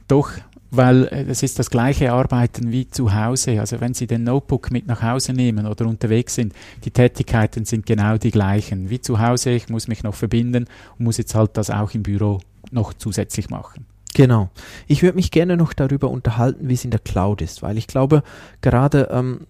doch, 0.08 0.32
weil 0.72 1.06
äh, 1.06 1.26
es 1.30 1.44
ist 1.44 1.60
das 1.60 1.70
gleiche 1.70 2.12
Arbeiten 2.12 2.72
wie 2.72 2.90
zu 2.90 3.14
Hause. 3.14 3.60
Also 3.60 3.80
wenn 3.80 3.94
Sie 3.94 4.08
den 4.08 4.24
Notebook 4.24 4.72
mit 4.72 4.88
nach 4.88 5.02
Hause 5.02 5.34
nehmen 5.34 5.68
oder 5.68 5.86
unterwegs 5.86 6.36
sind, 6.36 6.54
die 6.84 6.92
Tätigkeiten 6.92 7.66
sind 7.66 7.86
genau 7.86 8.18
die 8.18 8.32
gleichen. 8.32 8.90
Wie 8.90 9.00
zu 9.00 9.20
Hause, 9.20 9.52
ich 9.52 9.70
muss 9.70 9.88
mich 9.88 10.04
noch 10.04 10.16
verbinden 10.16 10.66
und 10.98 11.06
muss 11.06 11.18
jetzt 11.18 11.36
halt 11.36 11.58
das 11.58 11.70
auch 11.70 11.94
im 11.94 12.04
Büro 12.04 12.40
noch 12.72 12.94
zusätzlich 12.94 13.50
machen. 13.50 13.86
Genau. 14.16 14.50
Ich 14.88 15.02
würde 15.02 15.16
mich 15.16 15.32
gerne 15.32 15.58
noch 15.58 15.74
darüber 15.74 16.10
unterhalten, 16.10 16.70
wie 16.70 16.74
es 16.74 16.86
in 16.86 16.92
der 16.92 17.00
Cloud 17.00 17.42
ist, 17.42 17.62
weil 17.62 17.78
ich 17.78 17.88
glaube, 17.88 18.24
gerade 18.62 19.10
ähm, 19.12 19.48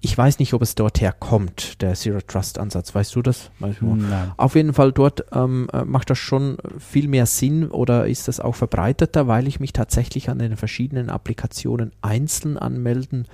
ich 0.00 0.16
weiß 0.16 0.38
nicht, 0.38 0.54
ob 0.54 0.62
es 0.62 0.74
dort 0.74 1.00
herkommt, 1.00 1.82
der 1.82 1.94
Zero 1.94 2.20
Trust 2.20 2.58
Ansatz. 2.58 2.94
Weißt 2.94 3.14
du 3.14 3.22
das? 3.22 3.50
Nein. 3.96 4.32
Auf 4.36 4.54
jeden 4.54 4.72
Fall 4.72 4.92
dort 4.92 5.24
ähm, 5.32 5.68
äh, 5.72 5.84
macht 5.84 6.10
das 6.10 6.18
schon 6.18 6.58
viel 6.78 7.08
mehr 7.08 7.26
Sinn 7.26 7.68
oder 7.68 8.06
ist 8.06 8.28
das 8.28 8.40
auch 8.40 8.54
verbreiteter, 8.54 9.26
weil 9.26 9.48
ich 9.48 9.60
mich 9.60 9.72
tatsächlich 9.72 10.30
an 10.30 10.38
den 10.38 10.56
verschiedenen 10.56 11.10
Applikationen 11.10 11.92
einzeln 12.02 12.56
anmelden 12.56 13.26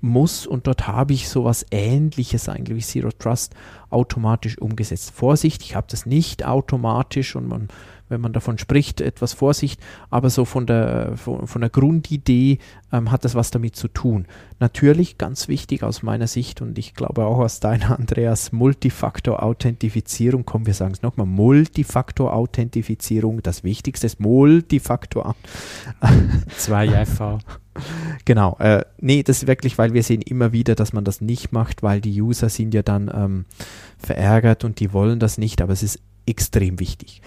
muss 0.00 0.46
und 0.46 0.66
dort 0.66 0.86
habe 0.86 1.12
ich 1.12 1.28
sowas 1.28 1.66
ähnliches 1.70 2.48
eigentlich 2.48 2.76
wie 2.78 3.00
Zero 3.00 3.10
Trust 3.10 3.54
automatisch 3.90 4.56
umgesetzt. 4.58 5.10
Vorsicht, 5.10 5.62
ich 5.62 5.74
habe 5.74 5.88
das 5.90 6.06
nicht 6.06 6.46
automatisch 6.46 7.36
und 7.36 7.48
man 7.48 7.68
wenn 8.10 8.20
man 8.20 8.34
davon 8.34 8.58
spricht, 8.58 9.00
etwas 9.00 9.32
Vorsicht, 9.32 9.80
aber 10.10 10.28
so 10.28 10.44
von 10.44 10.66
der, 10.66 11.16
von, 11.16 11.46
von 11.46 11.62
der 11.62 11.70
Grundidee 11.70 12.58
ähm, 12.92 13.10
hat 13.10 13.24
das 13.24 13.34
was 13.34 13.50
damit 13.50 13.74
zu 13.76 13.88
tun. 13.88 14.26
Natürlich 14.58 15.16
ganz 15.16 15.48
wichtig 15.48 15.82
aus 15.82 16.02
meiner 16.02 16.26
Sicht 16.26 16.60
und 16.60 16.76
ich 16.78 16.92
glaube 16.94 17.24
auch 17.24 17.38
aus 17.38 17.60
deiner, 17.60 17.90
Andreas, 17.98 18.52
Multifaktor-Authentifizierung. 18.52 20.44
Komm, 20.44 20.66
wir 20.66 20.74
sagen 20.74 20.92
es 20.92 21.00
nochmal, 21.02 21.26
Multifaktor-Authentifizierung. 21.26 23.42
Das 23.42 23.64
Wichtigste 23.64 24.06
ist 24.06 24.20
Multifaktor. 24.20 25.34
2FA. 26.58 27.38
Genau, 28.24 28.56
äh, 28.58 28.84
nee, 28.98 29.22
das 29.22 29.42
ist 29.42 29.46
wirklich, 29.46 29.78
weil 29.78 29.94
wir 29.94 30.02
sehen 30.02 30.22
immer 30.22 30.52
wieder, 30.52 30.74
dass 30.74 30.92
man 30.92 31.04
das 31.04 31.20
nicht 31.20 31.52
macht, 31.52 31.82
weil 31.82 32.00
die 32.00 32.20
User 32.20 32.48
sind 32.48 32.74
ja 32.74 32.82
dann 32.82 33.10
ähm, 33.14 33.44
verärgert 33.98 34.64
und 34.64 34.80
die 34.80 34.92
wollen 34.92 35.20
das 35.20 35.38
nicht, 35.38 35.62
aber 35.62 35.72
es 35.72 35.82
ist 35.82 36.00
extrem 36.26 36.80
wichtig. 36.80 37.22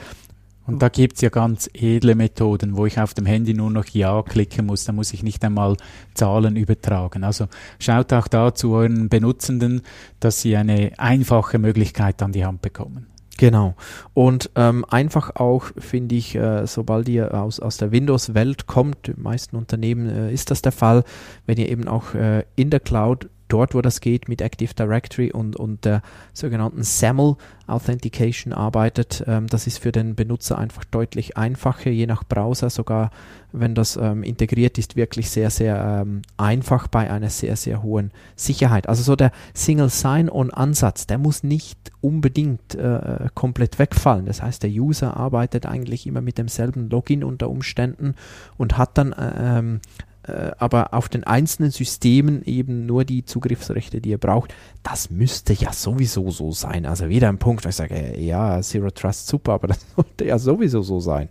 Und 0.66 0.82
da 0.82 0.90
gibt 0.90 1.16
es 1.16 1.22
ja 1.22 1.30
ganz 1.30 1.70
edle 1.74 2.16
Methoden, 2.16 2.78
wo 2.78 2.86
ich 2.86 3.00
auf 3.00 3.14
dem 3.14 3.26
Handy 3.26 3.54
nur 3.54 3.70
noch 3.70 3.86
Ja 3.88 4.22
klicken 4.24 4.66
muss. 4.66 4.86
Da 4.86 4.94
muss 4.94 5.14
ich 5.14 5.24
nicht 5.24 5.44
einmal 5.44 5.76
Zahlen 6.14 6.56
übertragen. 6.56 7.24
Also 7.24 7.48
schaut 7.80 8.14
auch 8.14 8.28
da 8.28 8.54
zu 8.54 8.74
euren 8.74 9.10
Benutzenden, 9.10 9.82
dass 10.20 10.42
sie 10.42 10.56
eine 10.56 10.94
einfache 10.98 11.60
Möglichkeit 11.60 12.22
an 12.22 12.32
die 12.32 12.46
Hand 12.46 12.62
bekommen. 12.62 13.08
Genau. 13.38 13.76
Und 14.14 14.52
ähm, 14.56 14.86
einfach 14.88 15.36
auch, 15.36 15.66
finde 15.78 16.16
ich, 16.16 16.36
äh, 16.36 16.66
sobald 16.68 17.10
ihr 17.10 17.34
aus, 17.34 17.60
aus 17.60 17.78
der 17.78 17.92
Windows-Welt 17.92 18.68
kommt, 18.68 19.10
in 19.10 19.22
meisten 19.22 19.56
Unternehmen 19.56 20.08
äh, 20.08 20.32
ist 20.32 20.52
das 20.52 20.62
der 20.62 20.72
Fall, 20.72 21.04
wenn 21.46 21.58
ihr 21.58 21.70
eben 21.70 21.88
auch 21.88 22.14
äh, 22.14 22.44
in 22.56 22.70
der 22.70 22.80
Cloud 22.80 23.30
dort, 23.54 23.76
wo 23.76 23.82
das 23.82 24.02
geht, 24.02 24.28
mit 24.28 24.42
Active 24.42 24.74
Directory 24.74 25.32
und, 25.32 25.56
und 25.56 25.86
der 25.86 26.02
sogenannten 26.34 26.84
SAML 26.84 27.36
Authentication 27.68 28.52
arbeitet. 28.52 29.24
Ähm, 29.28 29.48
das 29.48 29.68
ist 29.68 29.78
für 29.78 29.92
den 29.92 30.16
Benutzer 30.16 30.58
einfach 30.58 30.84
deutlich 30.84 31.38
einfacher, 31.38 31.92
je 31.92 32.08
nach 32.08 32.24
Browser 32.24 32.70
sogar, 32.70 33.12
wenn 33.52 33.76
das 33.76 33.96
ähm, 33.96 34.24
integriert 34.24 34.78
ist, 34.78 34.96
wirklich 34.96 35.30
sehr, 35.30 35.52
sehr 35.52 36.02
ähm, 36.02 36.24
einfach 36.36 36.88
bei 36.88 37.10
einer 37.12 37.30
sehr, 37.30 37.56
sehr 37.56 37.84
hohen 37.84 38.12
Sicherheit. 38.36 38.90
Also 38.90 39.04
so 39.04 39.16
der 39.16 39.32
Single 39.54 39.90
Sign-On-Ansatz, 39.90 41.06
der 41.06 41.20
muss 41.20 41.44
nicht 41.44 41.92
unbedingt 42.02 42.76
äh, 42.76 43.30
komplett 43.36 43.78
wegfallen. 43.78 44.26
Das 44.26 44.42
heißt, 44.42 44.64
der 44.64 44.72
User 44.72 45.16
arbeitet 45.16 45.66
eigentlich 45.68 46.08
immer 46.08 46.22
mit 46.22 46.40
demselben 46.40 46.90
Login 46.90 47.24
unter 47.24 47.50
Umständen 47.50 48.16
und 48.58 48.78
hat 48.78 48.98
dann 48.98 49.14
äh, 49.14 49.60
ähm, 49.60 49.76
äh, 49.76 50.13
aber 50.58 50.94
auf 50.94 51.10
den 51.10 51.24
einzelnen 51.24 51.72
Systemen 51.72 52.44
eben 52.46 52.86
nur 52.86 53.04
die 53.04 53.26
Zugriffsrechte, 53.26 54.02
die 54.02 54.10
ihr 54.10 54.18
braucht. 54.18 54.54
Das 54.82 55.10
müsste 55.10 55.54
ja 55.54 55.74
sowieso 55.74 56.32
so 56.32 56.52
sein. 56.52 56.86
Also 56.86 57.10
wieder 57.10 57.30
ein 57.30 57.40
Punkt, 57.40 57.66
wo 57.66 57.70
ich 57.70 57.76
sage, 57.76 57.96
äh, 57.96 58.24
ja, 58.24 58.62
Zero 58.62 58.90
Trust 58.92 59.28
super, 59.28 59.54
aber 59.54 59.68
das 59.68 59.80
sollte 59.96 60.26
ja 60.26 60.40
sowieso 60.40 60.82
so 60.82 61.00
sein. 61.00 61.30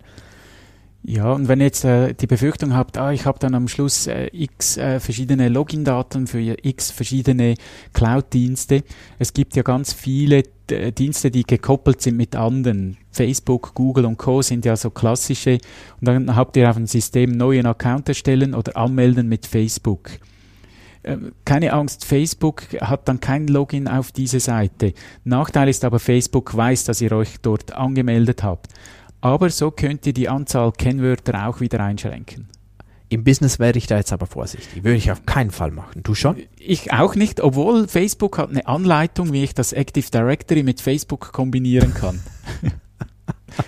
Ja, 1.05 1.33
und 1.33 1.49
wenn 1.49 1.59
ihr 1.59 1.65
jetzt 1.65 1.83
äh, 1.83 2.13
die 2.13 2.27
Befürchtung 2.27 2.73
habt, 2.73 2.97
ah, 2.97 3.11
ich 3.11 3.25
habe 3.25 3.37
dann 3.37 3.55
am 3.55 3.67
Schluss 3.67 4.07
äh, 4.07 4.29
x 4.31 4.77
äh, 4.77 5.01
verschiedene 5.01 5.49
Login-Daten 5.49 6.27
für 6.27 6.55
x 6.65 6.91
verschiedene 6.91 7.55
Cloud-Dienste. 7.91 8.83
Es 9.19 9.33
gibt 9.33 9.57
ja 9.57 9.63
ganz 9.63 9.91
viele 9.91 10.43
äh, 10.69 10.93
Dienste, 10.93 11.29
die 11.29 11.43
gekoppelt 11.43 12.01
sind 12.01 12.15
mit 12.15 12.37
anderen. 12.37 12.95
Facebook, 13.11 13.73
Google 13.73 14.05
und 14.05 14.17
Co. 14.17 14.41
sind 14.41 14.63
ja 14.63 14.77
so 14.77 14.91
klassische. 14.91 15.57
Und 15.99 16.07
dann 16.07 16.35
habt 16.37 16.55
ihr 16.55 16.69
auf 16.69 16.77
dem 16.77 16.87
System 16.87 17.31
neuen 17.31 17.65
Account 17.65 18.07
erstellen 18.07 18.55
oder 18.55 18.77
anmelden 18.77 19.27
mit 19.27 19.45
Facebook. 19.45 20.09
Ähm, 21.03 21.33
keine 21.43 21.73
Angst, 21.73 22.05
Facebook 22.05 22.63
hat 22.79 23.09
dann 23.09 23.19
kein 23.19 23.47
Login 23.47 23.89
auf 23.89 24.13
diese 24.13 24.39
Seite. 24.39 24.93
Nachteil 25.25 25.67
ist 25.67 25.83
aber, 25.83 25.99
Facebook 25.99 26.55
weiß, 26.55 26.85
dass 26.85 27.01
ihr 27.01 27.11
euch 27.11 27.41
dort 27.41 27.73
angemeldet 27.73 28.41
habt. 28.41 28.67
Aber 29.23 29.49
so 29.49 29.71
könnt 29.71 30.05
ihr 30.05 30.11
die 30.11 30.27
Anzahl 30.27 30.73
Kennwörter 30.73 31.47
auch 31.47 31.61
wieder 31.61 31.79
einschränken. 31.79 32.49
Im 33.07 33.23
Business 33.23 33.57
wäre 33.57 33.77
ich 33.77 33.87
da 33.87 33.95
jetzt 33.95 34.11
aber 34.11 34.25
vorsichtig. 34.25 34.83
Würde 34.83 34.97
ich 34.97 35.13
auf 35.13 35.25
keinen 35.25 35.51
Fall 35.51 35.71
machen. 35.71 36.03
Du 36.03 36.13
schon? 36.13 36.43
Ich 36.57 36.91
auch 36.91 37.15
nicht, 37.15 37.39
obwohl 37.39 37.87
Facebook 37.87 38.37
hat 38.37 38.49
eine 38.49 38.67
Anleitung, 38.67 39.31
wie 39.31 39.45
ich 39.45 39.53
das 39.53 39.71
Active 39.71 40.11
Directory 40.11 40.63
mit 40.63 40.81
Facebook 40.81 41.31
kombinieren 41.31 41.93
kann. 41.93 42.19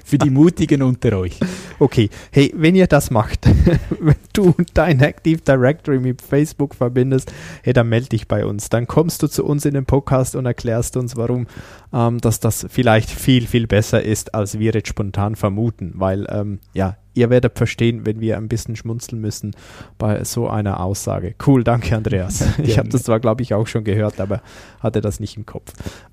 Für 0.03 0.17
die 0.17 0.29
Mutigen 0.29 0.81
unter 0.81 1.17
euch. 1.17 1.39
Okay, 1.79 2.09
hey, 2.31 2.53
wenn 2.55 2.75
ihr 2.75 2.87
das 2.87 3.11
macht, 3.11 3.45
wenn 3.99 4.15
du 4.33 4.53
dein 4.73 5.01
Active 5.01 5.41
Directory 5.41 5.99
mit 5.99 6.21
Facebook 6.21 6.75
verbindest, 6.75 7.31
hey, 7.63 7.73
dann 7.73 7.89
melde 7.89 8.09
dich 8.09 8.27
bei 8.27 8.45
uns. 8.45 8.69
Dann 8.69 8.87
kommst 8.87 9.23
du 9.23 9.27
zu 9.27 9.45
uns 9.45 9.65
in 9.65 9.73
den 9.73 9.85
Podcast 9.85 10.35
und 10.35 10.45
erklärst 10.45 10.97
uns, 10.97 11.15
warum 11.15 11.47
ähm, 11.95 12.19
dass 12.19 12.39
das 12.39 12.65
vielleicht 12.69 13.09
viel, 13.09 13.47
viel 13.47 13.67
besser 13.67 14.03
ist, 14.03 14.35
als 14.35 14.59
wir 14.59 14.73
jetzt 14.73 14.89
spontan 14.89 15.35
vermuten. 15.35 15.93
Weil, 15.95 16.27
ähm, 16.29 16.59
ja, 16.73 16.97
ihr 17.13 17.29
werdet 17.29 17.57
verstehen, 17.57 18.05
wenn 18.05 18.19
wir 18.19 18.37
ein 18.37 18.49
bisschen 18.49 18.75
schmunzeln 18.75 19.21
müssen 19.21 19.55
bei 19.97 20.23
so 20.25 20.49
einer 20.49 20.81
Aussage. 20.81 21.35
Cool, 21.45 21.63
danke 21.63 21.95
Andreas. 21.95 22.43
ich 22.63 22.77
habe 22.77 22.89
das 22.89 23.03
zwar, 23.03 23.19
glaube 23.19 23.41
ich, 23.43 23.53
auch 23.53 23.67
schon 23.67 23.85
gehört, 23.85 24.19
aber 24.19 24.41
hatte 24.81 24.99
das 24.99 25.19
nicht 25.21 25.37
im 25.37 25.45
Kopf. 25.45 25.71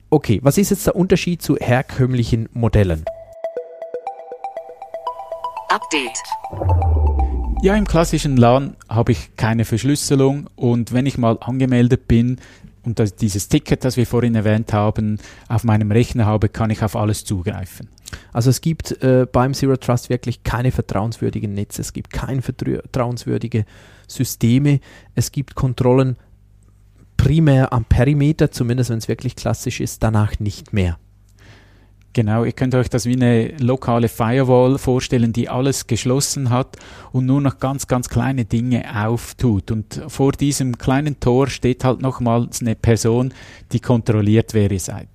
Okay, 0.08 0.38
was 0.42 0.56
ist 0.56 0.70
jetzt 0.70 0.86
der 0.86 0.94
Unterschied 0.94 1.42
zu 1.42 1.56
herkömmlichen 1.56 2.48
Modellen? 2.52 3.04
Update. 5.72 6.22
Ja, 7.62 7.74
im 7.76 7.86
klassischen 7.86 8.36
LAN 8.36 8.76
habe 8.90 9.12
ich 9.12 9.36
keine 9.36 9.64
Verschlüsselung 9.64 10.50
und 10.54 10.92
wenn 10.92 11.06
ich 11.06 11.16
mal 11.16 11.38
angemeldet 11.40 12.06
bin 12.08 12.36
und 12.84 12.98
das, 12.98 13.16
dieses 13.16 13.48
Ticket, 13.48 13.82
das 13.82 13.96
wir 13.96 14.06
vorhin 14.06 14.34
erwähnt 14.34 14.74
haben, 14.74 15.18
auf 15.48 15.64
meinem 15.64 15.90
Rechner 15.90 16.26
habe, 16.26 16.50
kann 16.50 16.68
ich 16.68 16.82
auf 16.82 16.94
alles 16.94 17.24
zugreifen. 17.24 17.88
Also 18.34 18.50
es 18.50 18.60
gibt 18.60 19.02
äh, 19.02 19.26
beim 19.32 19.54
Zero 19.54 19.78
Trust 19.78 20.10
wirklich 20.10 20.42
keine 20.42 20.72
vertrauenswürdigen 20.72 21.54
Netze, 21.54 21.80
es 21.80 21.94
gibt 21.94 22.12
keine 22.12 22.42
vertrauenswürdige 22.42 23.64
Systeme, 24.06 24.80
es 25.14 25.32
gibt 25.32 25.54
Kontrollen 25.54 26.16
primär 27.16 27.72
am 27.72 27.86
Perimeter, 27.86 28.50
zumindest 28.50 28.90
wenn 28.90 28.98
es 28.98 29.08
wirklich 29.08 29.36
klassisch 29.36 29.80
ist, 29.80 30.02
danach 30.02 30.38
nicht 30.38 30.74
mehr. 30.74 30.98
Genau, 32.14 32.44
ihr 32.44 32.52
könnt 32.52 32.74
euch 32.74 32.90
das 32.90 33.06
wie 33.06 33.14
eine 33.14 33.56
lokale 33.56 34.08
Firewall 34.08 34.76
vorstellen, 34.76 35.32
die 35.32 35.48
alles 35.48 35.86
geschlossen 35.86 36.50
hat 36.50 36.76
und 37.10 37.24
nur 37.24 37.40
noch 37.40 37.58
ganz, 37.58 37.86
ganz 37.86 38.10
kleine 38.10 38.44
Dinge 38.44 38.84
auftut. 38.94 39.70
Und 39.70 40.02
vor 40.08 40.32
diesem 40.32 40.76
kleinen 40.76 41.20
Tor 41.20 41.46
steht 41.48 41.84
halt 41.84 42.02
nochmals 42.02 42.60
eine 42.60 42.74
Person, 42.74 43.32
die 43.72 43.80
kontrolliert, 43.80 44.52
wer 44.52 44.70
ihr 44.70 44.80
seid. 44.80 45.08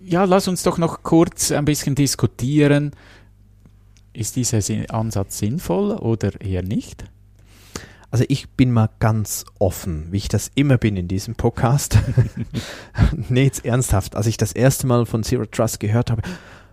Ja, 0.00 0.24
lass 0.24 0.48
uns 0.48 0.62
doch 0.62 0.76
noch 0.76 1.02
kurz 1.02 1.50
ein 1.50 1.64
bisschen 1.64 1.94
diskutieren. 1.94 2.92
Ist 4.12 4.36
dieser 4.36 4.60
Ansatz 4.94 5.38
sinnvoll 5.38 5.92
oder 5.92 6.40
eher 6.40 6.62
nicht? 6.62 7.04
Also 8.10 8.24
ich 8.28 8.48
bin 8.50 8.70
mal 8.72 8.88
ganz 8.98 9.44
offen, 9.58 10.06
wie 10.10 10.18
ich 10.18 10.28
das 10.28 10.50
immer 10.54 10.78
bin 10.78 10.96
in 10.96 11.08
diesem 11.08 11.34
Podcast. 11.34 11.98
nee, 13.28 13.44
jetzt 13.44 13.64
ernsthaft. 13.64 14.16
Als 14.16 14.26
ich 14.26 14.36
das 14.36 14.52
erste 14.52 14.86
Mal 14.86 15.06
von 15.06 15.22
Zero 15.22 15.44
Trust 15.46 15.80
gehört 15.80 16.10
habe, 16.10 16.22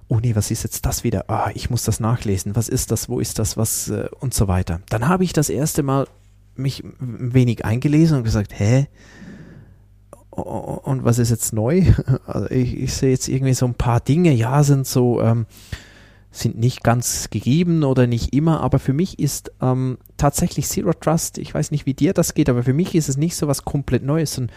oh 0.08 0.20
nee, 0.20 0.36
was 0.36 0.52
ist 0.52 0.64
jetzt 0.64 0.86
das 0.86 1.04
wieder? 1.04 1.30
Ah, 1.30 1.50
ich 1.54 1.70
muss 1.70 1.84
das 1.84 2.00
nachlesen. 2.00 2.56
Was 2.56 2.70
ist 2.70 2.92
das? 2.92 3.10
Wo 3.10 3.20
ist 3.20 3.40
das? 3.40 3.58
Was? 3.58 3.90
Äh, 3.90 4.10
und 4.20 4.34
so 4.34 4.48
weiter. 4.48 4.82
Dann 4.90 5.08
habe 5.08 5.24
ich 5.24 5.34
das 5.34 5.50
erste 5.50 5.84
Mal 5.84 6.08
mich 6.56 6.84
ein 6.84 7.34
wenig 7.34 7.66
eingelesen 7.66 8.18
und 8.18 8.24
gesagt, 8.24 8.58
hä? 8.58 8.88
Und 10.30 11.04
was 11.04 11.20
ist 11.20 11.30
jetzt 11.30 11.54
neu? 11.54 11.84
Also 12.26 12.50
ich, 12.50 12.78
ich 12.78 12.94
sehe 12.94 13.12
jetzt 13.12 13.28
irgendwie 13.28 13.54
so 13.54 13.66
ein 13.66 13.76
paar 13.76 14.00
Dinge, 14.00 14.32
ja, 14.32 14.64
sind 14.64 14.88
so 14.88 15.22
ähm, 15.22 15.46
sind 16.36 16.58
nicht 16.58 16.84
ganz 16.84 17.30
gegeben 17.30 17.84
oder 17.84 18.08
nicht 18.08 18.34
immer, 18.34 18.62
aber 18.62 18.80
für 18.80 18.92
mich 18.92 19.20
ist 19.20 19.52
ähm, 19.62 20.00
tatsächlich 20.18 20.68
Zero 20.68 20.92
Trust, 20.92 21.38
ich 21.38 21.54
weiß 21.54 21.70
nicht, 21.70 21.86
wie 21.86 21.94
dir 21.94 22.12
das 22.12 22.34
geht, 22.34 22.50
aber 22.50 22.64
für 22.64 22.74
mich 22.74 22.96
ist 22.96 23.08
es 23.08 23.18
nicht 23.18 23.36
so 23.36 23.48
was 23.48 23.64
komplett 23.66 24.04
Neues. 24.04 24.40
Und 24.40 24.52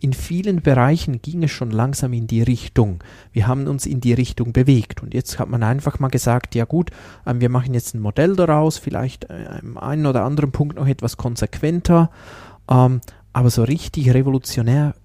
in 0.00 0.12
vielen 0.12 0.60
Bereichen 0.60 1.22
ging 1.22 1.44
es 1.44 1.52
schon 1.52 1.70
langsam 1.70 2.12
in 2.14 2.26
die 2.26 2.42
Richtung. 2.42 3.04
Wir 3.32 3.46
haben 3.46 3.68
uns 3.68 3.86
in 3.86 4.00
die 4.00 4.12
Richtung 4.12 4.52
bewegt. 4.52 5.04
Und 5.04 5.14
jetzt 5.14 5.38
hat 5.38 5.48
man 5.48 5.62
einfach 5.62 6.00
mal 6.00 6.08
gesagt, 6.08 6.56
ja 6.56 6.64
gut, 6.64 6.90
ähm, 7.24 7.40
wir 7.40 7.48
machen 7.48 7.74
jetzt 7.74 7.94
ein 7.94 8.00
Modell 8.00 8.34
daraus, 8.34 8.78
vielleicht 8.78 9.30
äh, 9.30 9.60
im 9.62 9.78
einen 9.78 10.06
oder 10.06 10.24
anderen 10.24 10.50
Punkt 10.50 10.76
noch 10.76 10.88
etwas 10.88 11.16
konsequenter, 11.16 12.10
ähm, 12.68 13.00
aber 13.32 13.50
so 13.50 13.62
richtig 13.62 14.12
revolutionär 14.12 14.96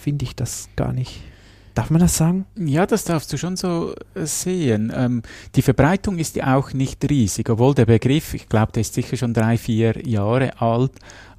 finde 0.00 0.24
ich 0.24 0.36
das 0.36 0.68
gar 0.76 0.92
nicht. 0.92 1.20
Darf 1.78 1.90
man 1.90 2.00
das 2.00 2.16
sagen? 2.16 2.44
Ja, 2.56 2.86
das 2.86 3.04
darfst 3.04 3.32
du 3.32 3.36
schon 3.36 3.56
so 3.56 3.94
äh, 4.16 4.26
sehen. 4.26 4.92
Ähm, 4.92 5.22
die 5.54 5.62
Verbreitung 5.62 6.18
ist 6.18 6.34
ja 6.34 6.56
auch 6.56 6.72
nicht 6.72 7.08
riesig, 7.08 7.48
obwohl 7.50 7.72
der 7.72 7.86
Begriff, 7.86 8.34
ich 8.34 8.48
glaube, 8.48 8.72
der 8.72 8.80
ist 8.80 8.94
sicher 8.94 9.16
schon 9.16 9.32
drei, 9.32 9.56
vier 9.56 10.04
Jahre 10.04 10.60
alt, 10.60 10.90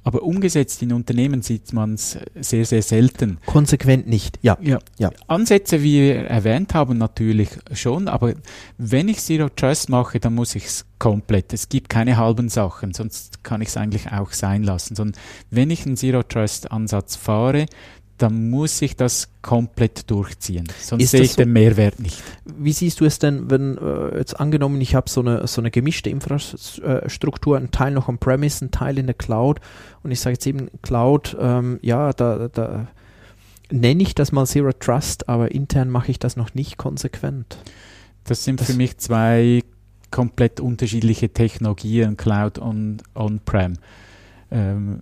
aber 0.02 0.22
umgesetzt 0.22 0.80
in 0.80 0.94
Unternehmen 0.94 1.42
sieht 1.42 1.74
man 1.74 1.92
es 1.92 2.16
sehr, 2.40 2.64
sehr 2.64 2.80
selten. 2.80 3.36
Konsequent 3.44 4.06
nicht, 4.06 4.38
ja. 4.40 4.56
ja. 4.62 4.78
ja. 4.98 5.10
Ansätze, 5.26 5.82
wie 5.82 6.00
wir 6.00 6.24
erwähnt 6.24 6.72
haben, 6.72 6.96
natürlich 6.96 7.50
schon, 7.74 8.08
aber 8.08 8.32
wenn 8.78 9.10
ich 9.10 9.20
Zero 9.20 9.50
Trust 9.50 9.90
mache, 9.90 10.20
dann 10.20 10.34
muss 10.34 10.54
ich 10.54 10.64
es 10.64 10.86
komplett. 10.98 11.52
Es 11.52 11.68
gibt 11.68 11.90
keine 11.90 12.16
halben 12.16 12.48
Sachen, 12.48 12.94
sonst 12.94 13.44
kann 13.44 13.60
ich 13.60 13.68
es 13.68 13.76
eigentlich 13.76 14.10
auch 14.10 14.32
sein 14.32 14.62
lassen. 14.62 14.96
Sondern 14.96 15.20
wenn 15.50 15.70
ich 15.70 15.84
einen 15.84 15.98
Zero 15.98 16.22
Trust 16.22 16.72
Ansatz 16.72 17.16
fahre, 17.16 17.66
dann 18.22 18.50
muss 18.50 18.82
ich 18.82 18.96
das 18.96 19.28
komplett 19.40 20.10
durchziehen. 20.10 20.68
Sonst 20.80 21.10
sehe 21.10 21.22
ich 21.22 21.32
so? 21.32 21.36
den 21.38 21.52
Mehrwert 21.52 22.00
nicht. 22.00 22.22
Wie 22.44 22.72
siehst 22.72 23.00
du 23.00 23.04
es 23.06 23.18
denn, 23.18 23.50
wenn 23.50 23.78
äh, 23.78 24.18
jetzt 24.18 24.38
angenommen, 24.38 24.80
ich 24.80 24.94
habe 24.94 25.08
so 25.08 25.20
eine, 25.20 25.46
so 25.46 25.60
eine 25.60 25.70
gemischte 25.70 26.10
Infrastruktur, 26.10 27.56
ein 27.56 27.70
Teil 27.70 27.92
noch 27.92 28.08
on-premise, 28.08 28.64
ein 28.64 28.70
Teil 28.70 28.98
in 28.98 29.06
der 29.06 29.14
Cloud 29.14 29.60
und 30.02 30.10
ich 30.10 30.20
sage 30.20 30.34
jetzt 30.34 30.46
eben 30.46 30.68
Cloud, 30.82 31.36
ähm, 31.40 31.78
ja, 31.82 32.12
da, 32.12 32.48
da 32.48 32.88
nenne 33.70 34.02
ich 34.02 34.14
das 34.14 34.32
mal 34.32 34.46
Zero 34.46 34.72
Trust, 34.72 35.28
aber 35.28 35.52
intern 35.52 35.88
mache 35.88 36.10
ich 36.10 36.18
das 36.18 36.36
noch 36.36 36.54
nicht 36.54 36.76
konsequent. 36.76 37.56
Das 38.24 38.44
sind 38.44 38.60
das 38.60 38.66
für 38.68 38.74
mich 38.74 38.98
zwei 38.98 39.62
komplett 40.10 40.60
unterschiedliche 40.60 41.32
Technologien, 41.32 42.16
Cloud 42.16 42.58
und 42.58 43.02
On-Prem. 43.14 43.78
Ähm, 44.50 45.00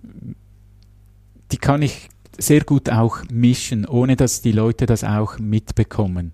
die 1.51 1.57
kann 1.57 1.81
ich 1.81 2.09
sehr 2.39 2.61
gut 2.61 2.89
auch 2.89 3.19
mischen, 3.31 3.85
ohne 3.85 4.15
dass 4.15 4.41
die 4.41 4.51
Leute 4.51 4.85
das 4.85 5.03
auch 5.03 5.37
mitbekommen. 5.39 6.33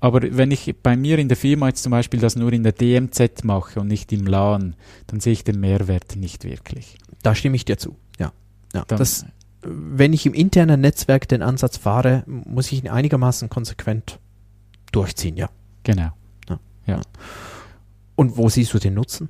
Aber 0.00 0.20
wenn 0.22 0.50
ich 0.50 0.74
bei 0.82 0.96
mir 0.96 1.18
in 1.18 1.28
der 1.28 1.36
Firma 1.36 1.68
jetzt 1.68 1.82
zum 1.82 1.90
Beispiel 1.90 2.20
das 2.20 2.36
nur 2.36 2.52
in 2.52 2.62
der 2.62 2.72
DMZ 2.72 3.44
mache 3.44 3.80
und 3.80 3.88
nicht 3.88 4.12
im 4.12 4.26
LAN, 4.26 4.74
dann 5.06 5.20
sehe 5.20 5.32
ich 5.32 5.42
den 5.44 5.58
Mehrwert 5.58 6.16
nicht 6.16 6.44
wirklich. 6.44 6.98
Da 7.22 7.34
stimme 7.34 7.56
ich 7.56 7.64
dir 7.64 7.78
zu. 7.78 7.96
Ja. 8.18 8.32
ja. 8.74 8.84
Dann- 8.86 8.98
Das, 8.98 9.24
wenn 9.62 10.12
ich 10.12 10.26
im 10.26 10.34
internen 10.34 10.80
Netzwerk 10.80 11.26
den 11.28 11.42
Ansatz 11.42 11.76
fahre, 11.78 12.22
muss 12.26 12.70
ich 12.70 12.84
ihn 12.84 12.90
einigermaßen 12.90 13.48
konsequent 13.48 14.20
durchziehen, 14.92 15.36
ja. 15.36 15.48
Genau. 15.82 16.10
Und 18.14 18.36
wo 18.38 18.48
siehst 18.48 18.72
du 18.72 18.78
den 18.78 18.94
Nutzen? 18.94 19.28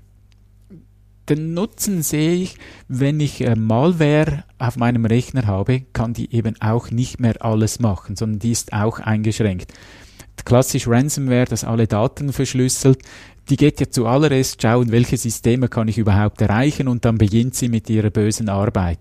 Den 1.29 1.55
Nutzen 1.55 2.03
sehe 2.03 2.35
ich, 2.35 2.57
wenn 2.87 3.19
ich 3.19 3.41
äh, 3.41 3.57
Malware 3.57 4.45
auf 4.59 4.77
meinem 4.77 5.05
Rechner 5.05 5.47
habe, 5.47 5.83
kann 5.93 6.15
die 6.15 6.33
eben 6.33 6.55
auch 6.61 6.91
nicht 6.91 7.19
mehr 7.19 7.45
alles 7.45 7.81
machen, 7.81 8.15
sondern 8.15 8.39
die 8.39 8.53
ist 8.53 8.73
auch 8.73 9.01
eingeschränkt. 9.01 9.73
Klassisch 10.45 10.87
Ransomware, 10.87 11.47
das 11.47 11.65
alle 11.65 11.89
Daten 11.89 12.33
verschlüsselt, 12.33 13.01
die 13.49 13.57
geht 13.57 13.81
ja 13.81 13.91
zuallererst 13.91 14.62
schauen, 14.62 14.93
welche 14.93 15.17
Systeme 15.17 15.69
kann 15.69 15.89
ich 15.89 15.99
überhaupt 15.99 16.41
erreichen 16.41 16.87
und 16.87 17.05
dann 17.05 17.19
beginnt 17.19 17.57
sie 17.57 17.69
mit 17.69 17.91
ihrer 17.91 18.11
bösen 18.11 18.49
Arbeit. 18.49 19.01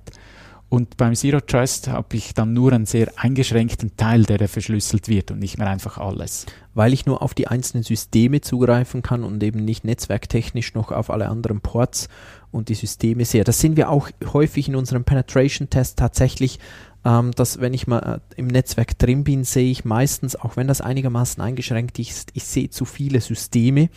Und 0.76 0.98
beim 0.98 1.16
Zero 1.16 1.40
Trust 1.40 1.88
habe 1.88 2.18
ich 2.18 2.34
dann 2.34 2.52
nur 2.52 2.74
einen 2.74 2.86
sehr 2.86 3.10
eingeschränkten 3.16 3.96
Teil, 3.96 4.24
der 4.24 4.50
verschlüsselt 4.50 5.08
wird 5.08 5.32
und 5.32 5.40
nicht 5.40 5.58
mehr 5.58 5.70
einfach 5.70 5.98
alles. 5.98 6.48
Weil 6.74 6.92
ich 6.92 7.06
nur 7.06 7.22
auf 7.22 7.34
die 7.34 7.48
einzelnen 7.48 7.84
Systeme 7.84 8.42
zugreifen 8.42 9.02
kann 9.02 9.24
und 9.24 9.42
eben 9.42 9.64
nicht 9.64 9.86
netzwerktechnisch 9.86 10.74
noch 10.74 10.92
auf 10.92 11.12
alle 11.12 11.30
anderen 11.30 11.62
Ports 11.62 12.10
und 12.52 12.68
die 12.68 12.74
Systeme 12.74 13.24
sehe. 13.24 13.46
Das 13.46 13.60
sehen 13.60 13.78
wir 13.78 13.90
auch 13.90 14.10
häufig 14.34 14.68
in 14.68 14.76
unserem 14.76 15.06
Penetration-Test 15.06 15.98
tatsächlich, 15.98 16.60
ähm, 17.06 17.32
dass 17.32 17.62
wenn 17.62 17.74
ich 17.76 17.86
mal 17.86 18.00
äh, 18.00 18.20
im 18.36 18.48
Netzwerk 18.48 18.98
drin 18.98 19.24
bin, 19.24 19.44
sehe 19.44 19.70
ich 19.70 19.86
meistens, 19.86 20.36
auch 20.36 20.58
wenn 20.58 20.68
das 20.68 20.82
einigermaßen 20.82 21.40
eingeschränkt 21.42 22.00
ist, 22.00 22.32
ich 22.34 22.44
sehe 22.44 22.72
zu 22.72 22.84
viele 22.84 23.22
Systeme, 23.22 23.90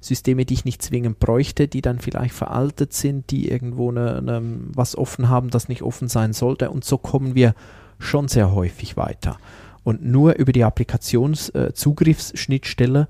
Systeme, 0.00 0.44
die 0.44 0.54
ich 0.54 0.64
nicht 0.64 0.82
zwingend 0.82 1.20
bräuchte, 1.20 1.68
die 1.68 1.80
dann 1.80 2.00
vielleicht 2.00 2.34
veraltet 2.34 2.92
sind, 2.92 3.30
die 3.30 3.48
irgendwo 3.48 3.90
eine, 3.90 4.16
eine, 4.16 4.42
was 4.74 4.98
offen 4.98 5.28
haben, 5.28 5.50
das 5.50 5.68
nicht 5.68 5.82
offen 5.82 6.08
sein 6.08 6.32
sollte. 6.32 6.72
Und 6.72 6.84
so 6.84 6.98
kommen 6.98 7.36
wir 7.36 7.54
schon 8.00 8.26
sehr 8.26 8.52
häufig 8.52 8.96
weiter. 8.96 9.38
Und 9.84 10.04
nur 10.04 10.34
über 10.34 10.50
die 10.50 10.64
Applikationszugriffsschnittstelle, 10.64 13.06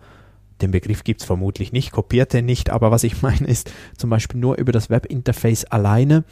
den 0.60 0.70
Begriff 0.70 1.04
gibt 1.04 1.20
es 1.20 1.26
vermutlich 1.26 1.72
nicht, 1.72 1.92
kopiert 1.92 2.32
den 2.32 2.46
nicht, 2.46 2.70
aber 2.70 2.90
was 2.90 3.04
ich 3.04 3.22
meine 3.22 3.46
ist, 3.46 3.70
zum 3.96 4.10
Beispiel 4.10 4.40
nur 4.40 4.56
über 4.56 4.72
das 4.72 4.90
Webinterface 4.90 5.64
alleine 5.64 6.24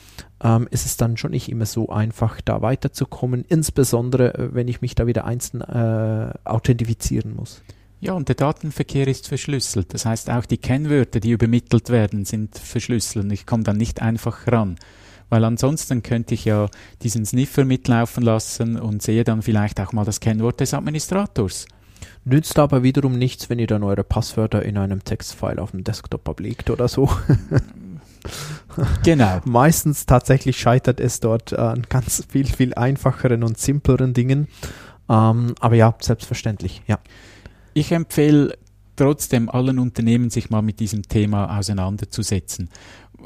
ähm, 0.42 0.68
ist 0.70 0.87
es 0.87 0.96
dann 0.96 1.16
schon 1.16 1.32
nicht 1.32 1.50
immer 1.50 1.66
so 1.66 1.88
einfach, 1.88 2.40
da 2.40 2.62
weiterzukommen, 2.62 3.44
insbesondere 3.46 4.34
äh, 4.34 4.54
wenn 4.54 4.68
ich 4.68 4.80
mich 4.80 4.94
da 4.94 5.06
wieder 5.06 5.24
einzeln 5.24 5.60
äh, 5.62 6.32
authentifizieren 6.44 7.34
muss. 7.34 7.62
Ja, 8.00 8.12
und 8.12 8.28
der 8.28 8.37
Datenverkehr 8.37 9.08
ist 9.08 9.28
verschlüsselt. 9.28 9.94
Das 9.94 10.04
heißt, 10.04 10.28
auch 10.28 10.44
die 10.44 10.58
Kennwörter, 10.58 11.20
die 11.20 11.30
übermittelt 11.30 11.88
werden, 11.88 12.26
sind 12.26 12.58
verschlüsselt. 12.58 13.32
Ich 13.32 13.46
komme 13.46 13.62
dann 13.62 13.78
nicht 13.78 14.02
einfach 14.02 14.46
ran. 14.46 14.76
Weil 15.30 15.42
ansonsten 15.44 16.02
könnte 16.02 16.34
ich 16.34 16.44
ja 16.44 16.68
diesen 17.02 17.24
Sniffer 17.24 17.64
mitlaufen 17.64 18.22
lassen 18.22 18.78
und 18.78 19.02
sehe 19.02 19.24
dann 19.24 19.40
vielleicht 19.40 19.80
auch 19.80 19.92
mal 19.92 20.04
das 20.04 20.20
Kennwort 20.20 20.60
des 20.60 20.74
Administrators. 20.74 21.66
Nützt 22.24 22.58
aber 22.58 22.82
wiederum 22.82 23.18
nichts, 23.18 23.50
wenn 23.50 23.58
ihr 23.58 23.66
dann 23.66 23.82
eure 23.82 24.04
Passwörter 24.04 24.62
in 24.62 24.78
einem 24.78 25.04
Textfile 25.04 25.60
auf 25.60 25.72
dem 25.72 25.84
Desktop 25.84 26.28
ablegt 26.28 26.70
oder 26.70 26.88
so. 26.88 27.10
Genau. 29.04 29.40
Meistens 29.44 30.06
tatsächlich 30.06 30.58
scheitert 30.58 30.98
es 30.98 31.20
dort 31.20 31.56
an 31.56 31.87
ganz 31.88 32.26
viel, 32.28 32.46
viel 32.46 32.74
einfacheren 32.74 33.44
und 33.44 33.58
simpleren 33.58 34.14
Dingen. 34.14 34.48
Ähm, 35.08 35.54
aber 35.60 35.76
ja, 35.76 35.94
selbstverständlich, 36.00 36.82
ja. 36.87 36.98
Ich 37.74 37.92
empfehle 37.92 38.56
trotzdem 38.96 39.48
allen 39.48 39.78
Unternehmen, 39.78 40.30
sich 40.30 40.50
mal 40.50 40.62
mit 40.62 40.80
diesem 40.80 41.02
Thema 41.02 41.58
auseinanderzusetzen. 41.58 42.70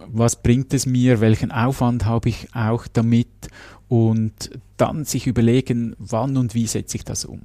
Was 0.06 0.42
bringt 0.42 0.72
es 0.74 0.87
mir? 0.87 1.20
Welchen 1.20 1.50
Aufwand 1.52 2.04
habe 2.04 2.28
ich 2.28 2.48
auch 2.54 2.87
damit? 2.87 3.48
Und 3.88 4.50
dann 4.76 5.04
sich 5.04 5.26
überlegen, 5.26 5.96
wann 5.98 6.37
und 6.37 6.54
wie 6.54 6.66
setze 6.66 6.98
ich 6.98 7.04
das 7.04 7.24
um. 7.24 7.40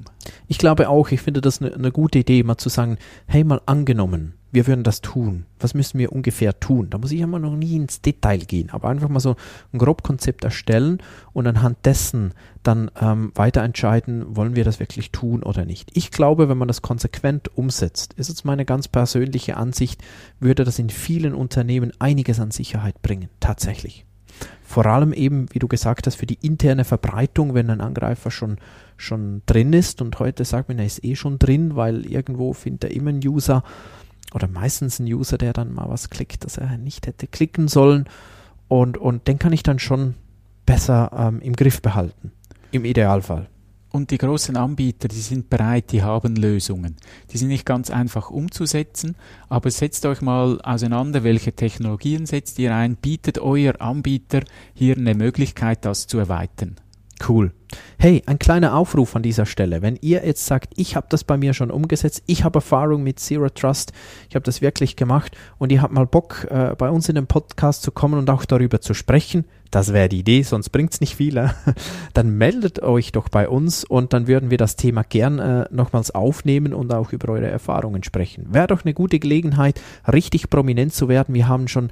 Ich 0.47 0.57
glaube 0.57 0.89
auch, 0.89 1.09
ich 1.09 1.21
finde 1.21 1.39
das 1.39 1.61
eine 1.61 1.77
ne 1.77 1.91
gute 1.91 2.19
Idee, 2.19 2.43
mal 2.43 2.57
zu 2.57 2.69
sagen, 2.69 2.97
hey, 3.27 3.45
mal 3.45 3.61
angenommen, 3.65 4.33
wir 4.53 4.67
würden 4.67 4.83
das 4.83 5.01
tun. 5.01 5.45
Was 5.59 5.73
müssen 5.73 5.97
wir 5.97 6.11
ungefähr 6.11 6.59
tun? 6.59 6.89
Da 6.91 6.99
muss 6.99 7.11
ich 7.11 7.21
immer 7.21 7.39
noch 7.39 7.55
nie 7.55 7.75
ins 7.75 8.01
Detail 8.01 8.37
gehen, 8.37 8.69
aber 8.69 8.89
einfach 8.89 9.09
mal 9.09 9.19
so 9.19 9.35
ein 9.73 9.79
Grobkonzept 9.79 10.43
erstellen 10.43 10.99
und 11.33 11.47
anhand 11.47 11.77
dessen 11.85 12.33
dann 12.61 12.91
ähm, 13.01 13.31
weiter 13.33 13.63
entscheiden, 13.63 14.35
wollen 14.35 14.55
wir 14.55 14.63
das 14.63 14.79
wirklich 14.79 15.11
tun 15.11 15.41
oder 15.41 15.65
nicht. 15.65 15.89
Ich 15.95 16.11
glaube, 16.11 16.49
wenn 16.49 16.57
man 16.57 16.67
das 16.67 16.83
konsequent 16.83 17.57
umsetzt, 17.57 18.13
ist 18.13 18.29
jetzt 18.29 18.45
meine 18.45 18.63
ganz 18.63 18.87
persönliche 18.87 19.57
Ansicht, 19.57 20.03
würde 20.39 20.63
das 20.63 20.77
in 20.77 20.91
vielen 20.91 21.33
Unternehmen 21.33 21.91
einiges 21.97 22.39
an 22.39 22.51
Sicherheit 22.51 23.01
bringen, 23.01 23.29
tatsächlich. 23.39 24.05
Vor 24.63 24.85
allem 24.85 25.13
eben, 25.13 25.47
wie 25.51 25.59
du 25.59 25.67
gesagt 25.67 26.05
hast, 26.05 26.15
für 26.15 26.25
die 26.25 26.37
interne 26.41 26.83
Verbreitung, 26.83 27.53
wenn 27.55 27.69
ein 27.69 27.81
Angreifer 27.81 28.29
schon, 28.29 28.57
schon 28.97 29.41
drin 29.45 29.73
ist 29.73 30.01
und 30.01 30.19
heute 30.19 30.45
sagt 30.45 30.69
man, 30.69 30.79
er 30.79 30.85
ist 30.85 31.03
eh 31.03 31.15
schon 31.15 31.39
drin, 31.39 31.75
weil 31.75 32.05
irgendwo 32.05 32.53
findet 32.53 32.85
er 32.85 32.91
immer 32.91 33.09
einen 33.09 33.27
User 33.27 33.63
oder 34.33 34.47
meistens 34.47 34.99
einen 34.99 35.11
User, 35.13 35.37
der 35.37 35.53
dann 35.53 35.73
mal 35.73 35.89
was 35.89 36.09
klickt, 36.09 36.43
das 36.45 36.57
er 36.57 36.77
nicht 36.77 37.07
hätte 37.07 37.27
klicken 37.27 37.67
sollen 37.67 38.05
und, 38.67 38.97
und 38.97 39.27
den 39.27 39.39
kann 39.39 39.53
ich 39.53 39.63
dann 39.63 39.79
schon 39.79 40.15
besser 40.65 41.11
ähm, 41.15 41.41
im 41.41 41.55
Griff 41.55 41.81
behalten, 41.81 42.31
im 42.71 42.85
Idealfall. 42.85 43.47
Und 43.91 44.09
die 44.09 44.17
großen 44.17 44.57
Anbieter, 44.57 45.07
die 45.07 45.21
sind 45.21 45.51
bereit, 45.51 45.91
die 45.91 46.01
haben 46.01 46.35
Lösungen. 46.35 46.95
Die 47.31 47.37
sind 47.37 47.49
nicht 47.49 47.63
ganz 47.63 47.91
einfach 47.91 48.31
umzusetzen, 48.31 49.15
aber 49.49 49.69
setzt 49.69 50.07
euch 50.07 50.19
mal 50.19 50.59
auseinander, 50.61 51.23
welche 51.23 51.53
Technologien 51.53 52.25
setzt 52.25 52.57
ihr 52.57 52.75
ein, 52.75 52.95
bietet 52.95 53.37
euer 53.37 53.79
Anbieter 53.79 54.41
hier 54.73 54.97
eine 54.97 55.13
Möglichkeit, 55.13 55.85
das 55.85 56.07
zu 56.07 56.17
erweitern. 56.17 56.77
Cool. 57.27 57.51
Hey, 57.97 58.21
ein 58.25 58.37
kleiner 58.37 58.75
Aufruf 58.75 59.15
an 59.15 59.23
dieser 59.23 59.45
Stelle. 59.45 59.81
Wenn 59.81 59.97
ihr 60.01 60.25
jetzt 60.25 60.45
sagt, 60.45 60.73
ich 60.75 60.95
habe 60.95 61.07
das 61.09 61.23
bei 61.23 61.37
mir 61.37 61.53
schon 61.53 61.71
umgesetzt, 61.71 62.23
ich 62.25 62.43
habe 62.43 62.57
Erfahrung 62.57 63.01
mit 63.01 63.19
Zero 63.19 63.49
Trust, 63.49 63.93
ich 64.29 64.35
habe 64.35 64.43
das 64.43 64.61
wirklich 64.61 64.95
gemacht 64.95 65.35
und 65.57 65.71
ihr 65.71 65.81
habt 65.81 65.93
mal 65.93 66.05
Bock, 66.05 66.45
äh, 66.49 66.75
bei 66.77 66.89
uns 66.89 67.07
in 67.07 67.15
den 67.15 67.27
Podcast 67.27 67.81
zu 67.81 67.91
kommen 67.91 68.19
und 68.19 68.29
auch 68.29 68.45
darüber 68.45 68.81
zu 68.81 68.93
sprechen, 68.93 69.45
das 69.71 69.93
wäre 69.93 70.09
die 70.09 70.19
Idee, 70.19 70.43
sonst 70.43 70.69
bringt 70.69 70.93
es 70.93 71.01
nicht 71.01 71.15
viel, 71.15 71.37
äh? 71.37 71.49
dann 72.13 72.37
meldet 72.37 72.83
euch 72.83 73.11
doch 73.11 73.29
bei 73.29 73.47
uns 73.47 73.83
und 73.83 74.13
dann 74.13 74.27
würden 74.27 74.51
wir 74.51 74.57
das 74.57 74.75
Thema 74.75 75.03
gern 75.03 75.39
äh, 75.39 75.65
nochmals 75.71 76.11
aufnehmen 76.11 76.73
und 76.73 76.93
auch 76.93 77.13
über 77.13 77.31
eure 77.31 77.47
Erfahrungen 77.47 78.03
sprechen. 78.03 78.47
Wäre 78.51 78.67
doch 78.67 78.83
eine 78.83 78.93
gute 78.93 79.19
Gelegenheit, 79.19 79.81
richtig 80.11 80.49
prominent 80.49 80.93
zu 80.93 81.07
werden. 81.07 81.33
Wir 81.33 81.47
haben 81.47 81.67
schon, 81.67 81.89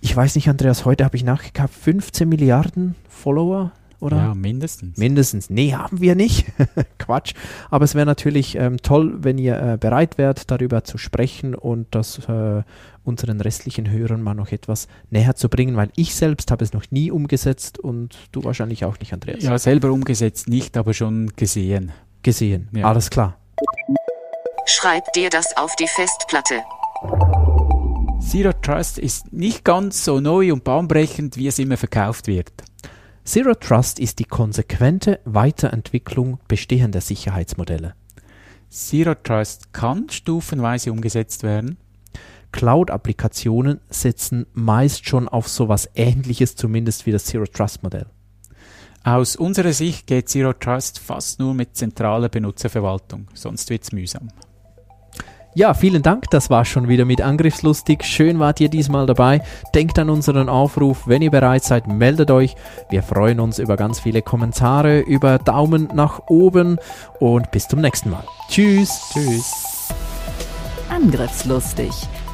ich 0.00 0.16
weiß 0.16 0.36
nicht, 0.36 0.48
Andreas, 0.48 0.84
heute 0.84 1.04
habe 1.04 1.16
ich 1.16 1.24
nachgeguckt, 1.24 1.74
15 1.74 2.28
Milliarden 2.28 2.94
Follower 3.08 3.72
oder? 4.00 4.16
Ja, 4.16 4.34
mindestens. 4.34 4.96
Mindestens. 4.96 5.50
Nee, 5.50 5.74
haben 5.74 6.00
wir 6.00 6.14
nicht. 6.14 6.46
Quatsch. 6.98 7.34
Aber 7.70 7.84
es 7.84 7.94
wäre 7.94 8.06
natürlich 8.06 8.54
ähm, 8.56 8.78
toll, 8.78 9.16
wenn 9.22 9.38
ihr 9.38 9.60
äh, 9.60 9.76
bereit 9.76 10.18
wärt, 10.18 10.50
darüber 10.50 10.84
zu 10.84 10.98
sprechen 10.98 11.54
und 11.54 11.88
das 11.90 12.18
äh, 12.28 12.62
unseren 13.04 13.40
restlichen 13.40 13.90
Hörern 13.90 14.22
mal 14.22 14.34
noch 14.34 14.52
etwas 14.52 14.86
näher 15.10 15.34
zu 15.34 15.48
bringen, 15.48 15.76
weil 15.76 15.90
ich 15.96 16.14
selbst 16.14 16.50
habe 16.50 16.62
es 16.62 16.72
noch 16.72 16.84
nie 16.90 17.10
umgesetzt 17.10 17.78
und 17.78 18.16
du 18.32 18.44
wahrscheinlich 18.44 18.84
auch 18.84 18.98
nicht, 19.00 19.12
Andreas. 19.12 19.42
Ja, 19.42 19.58
selber 19.58 19.90
umgesetzt 19.90 20.48
nicht, 20.48 20.76
aber 20.76 20.94
schon 20.94 21.32
gesehen. 21.34 21.92
Gesehen. 22.22 22.68
Ja. 22.72 22.86
Alles 22.86 23.10
klar. 23.10 23.36
Schreib 24.66 25.12
dir 25.14 25.30
das 25.30 25.56
auf 25.56 25.74
die 25.76 25.88
Festplatte. 25.88 26.56
Zero 28.20 28.52
Trust 28.52 28.98
ist 28.98 29.32
nicht 29.32 29.64
ganz 29.64 30.04
so 30.04 30.20
neu 30.20 30.52
und 30.52 30.62
bahnbrechend, 30.62 31.36
wie 31.36 31.46
es 31.46 31.58
immer 31.58 31.76
verkauft 31.78 32.26
wird. 32.26 32.52
Zero 33.28 33.52
Trust 33.52 33.98
ist 33.98 34.20
die 34.20 34.24
konsequente 34.24 35.20
Weiterentwicklung 35.26 36.40
bestehender 36.48 37.02
Sicherheitsmodelle. 37.02 37.94
Zero 38.70 39.14
Trust 39.16 39.74
kann 39.74 40.08
stufenweise 40.08 40.90
umgesetzt 40.90 41.42
werden. 41.42 41.76
Cloud-Applikationen 42.52 43.82
setzen 43.90 44.46
meist 44.54 45.06
schon 45.06 45.28
auf 45.28 45.46
sowas 45.46 45.90
ähnliches, 45.94 46.56
zumindest 46.56 47.04
wie 47.04 47.12
das 47.12 47.26
Zero 47.26 47.44
Trust-Modell. 47.44 48.06
Aus 49.04 49.36
unserer 49.36 49.74
Sicht 49.74 50.06
geht 50.06 50.30
Zero 50.30 50.54
Trust 50.54 50.98
fast 50.98 51.38
nur 51.38 51.52
mit 51.52 51.76
zentraler 51.76 52.30
Benutzerverwaltung, 52.30 53.28
sonst 53.34 53.68
wird 53.68 53.82
es 53.82 53.92
mühsam. 53.92 54.30
Ja, 55.58 55.74
vielen 55.74 56.04
Dank. 56.04 56.30
Das 56.30 56.50
war 56.50 56.64
schon 56.64 56.86
wieder 56.86 57.04
mit 57.04 57.20
Angriffslustig. 57.20 58.04
Schön 58.04 58.38
wart 58.38 58.60
ihr 58.60 58.68
diesmal 58.68 59.06
dabei. 59.06 59.42
Denkt 59.74 59.98
an 59.98 60.08
unseren 60.08 60.48
Aufruf. 60.48 61.08
Wenn 61.08 61.20
ihr 61.20 61.32
bereit 61.32 61.64
seid, 61.64 61.88
meldet 61.88 62.30
euch. 62.30 62.54
Wir 62.90 63.02
freuen 63.02 63.40
uns 63.40 63.58
über 63.58 63.76
ganz 63.76 63.98
viele 63.98 64.22
Kommentare, 64.22 65.00
über 65.00 65.40
Daumen 65.40 65.88
nach 65.92 66.20
oben 66.28 66.78
und 67.18 67.50
bis 67.50 67.66
zum 67.66 67.80
nächsten 67.80 68.10
Mal. 68.10 68.22
Tschüss. 68.48 69.10
Tschüss. 69.12 69.88
Angriffslustig. 70.90 71.90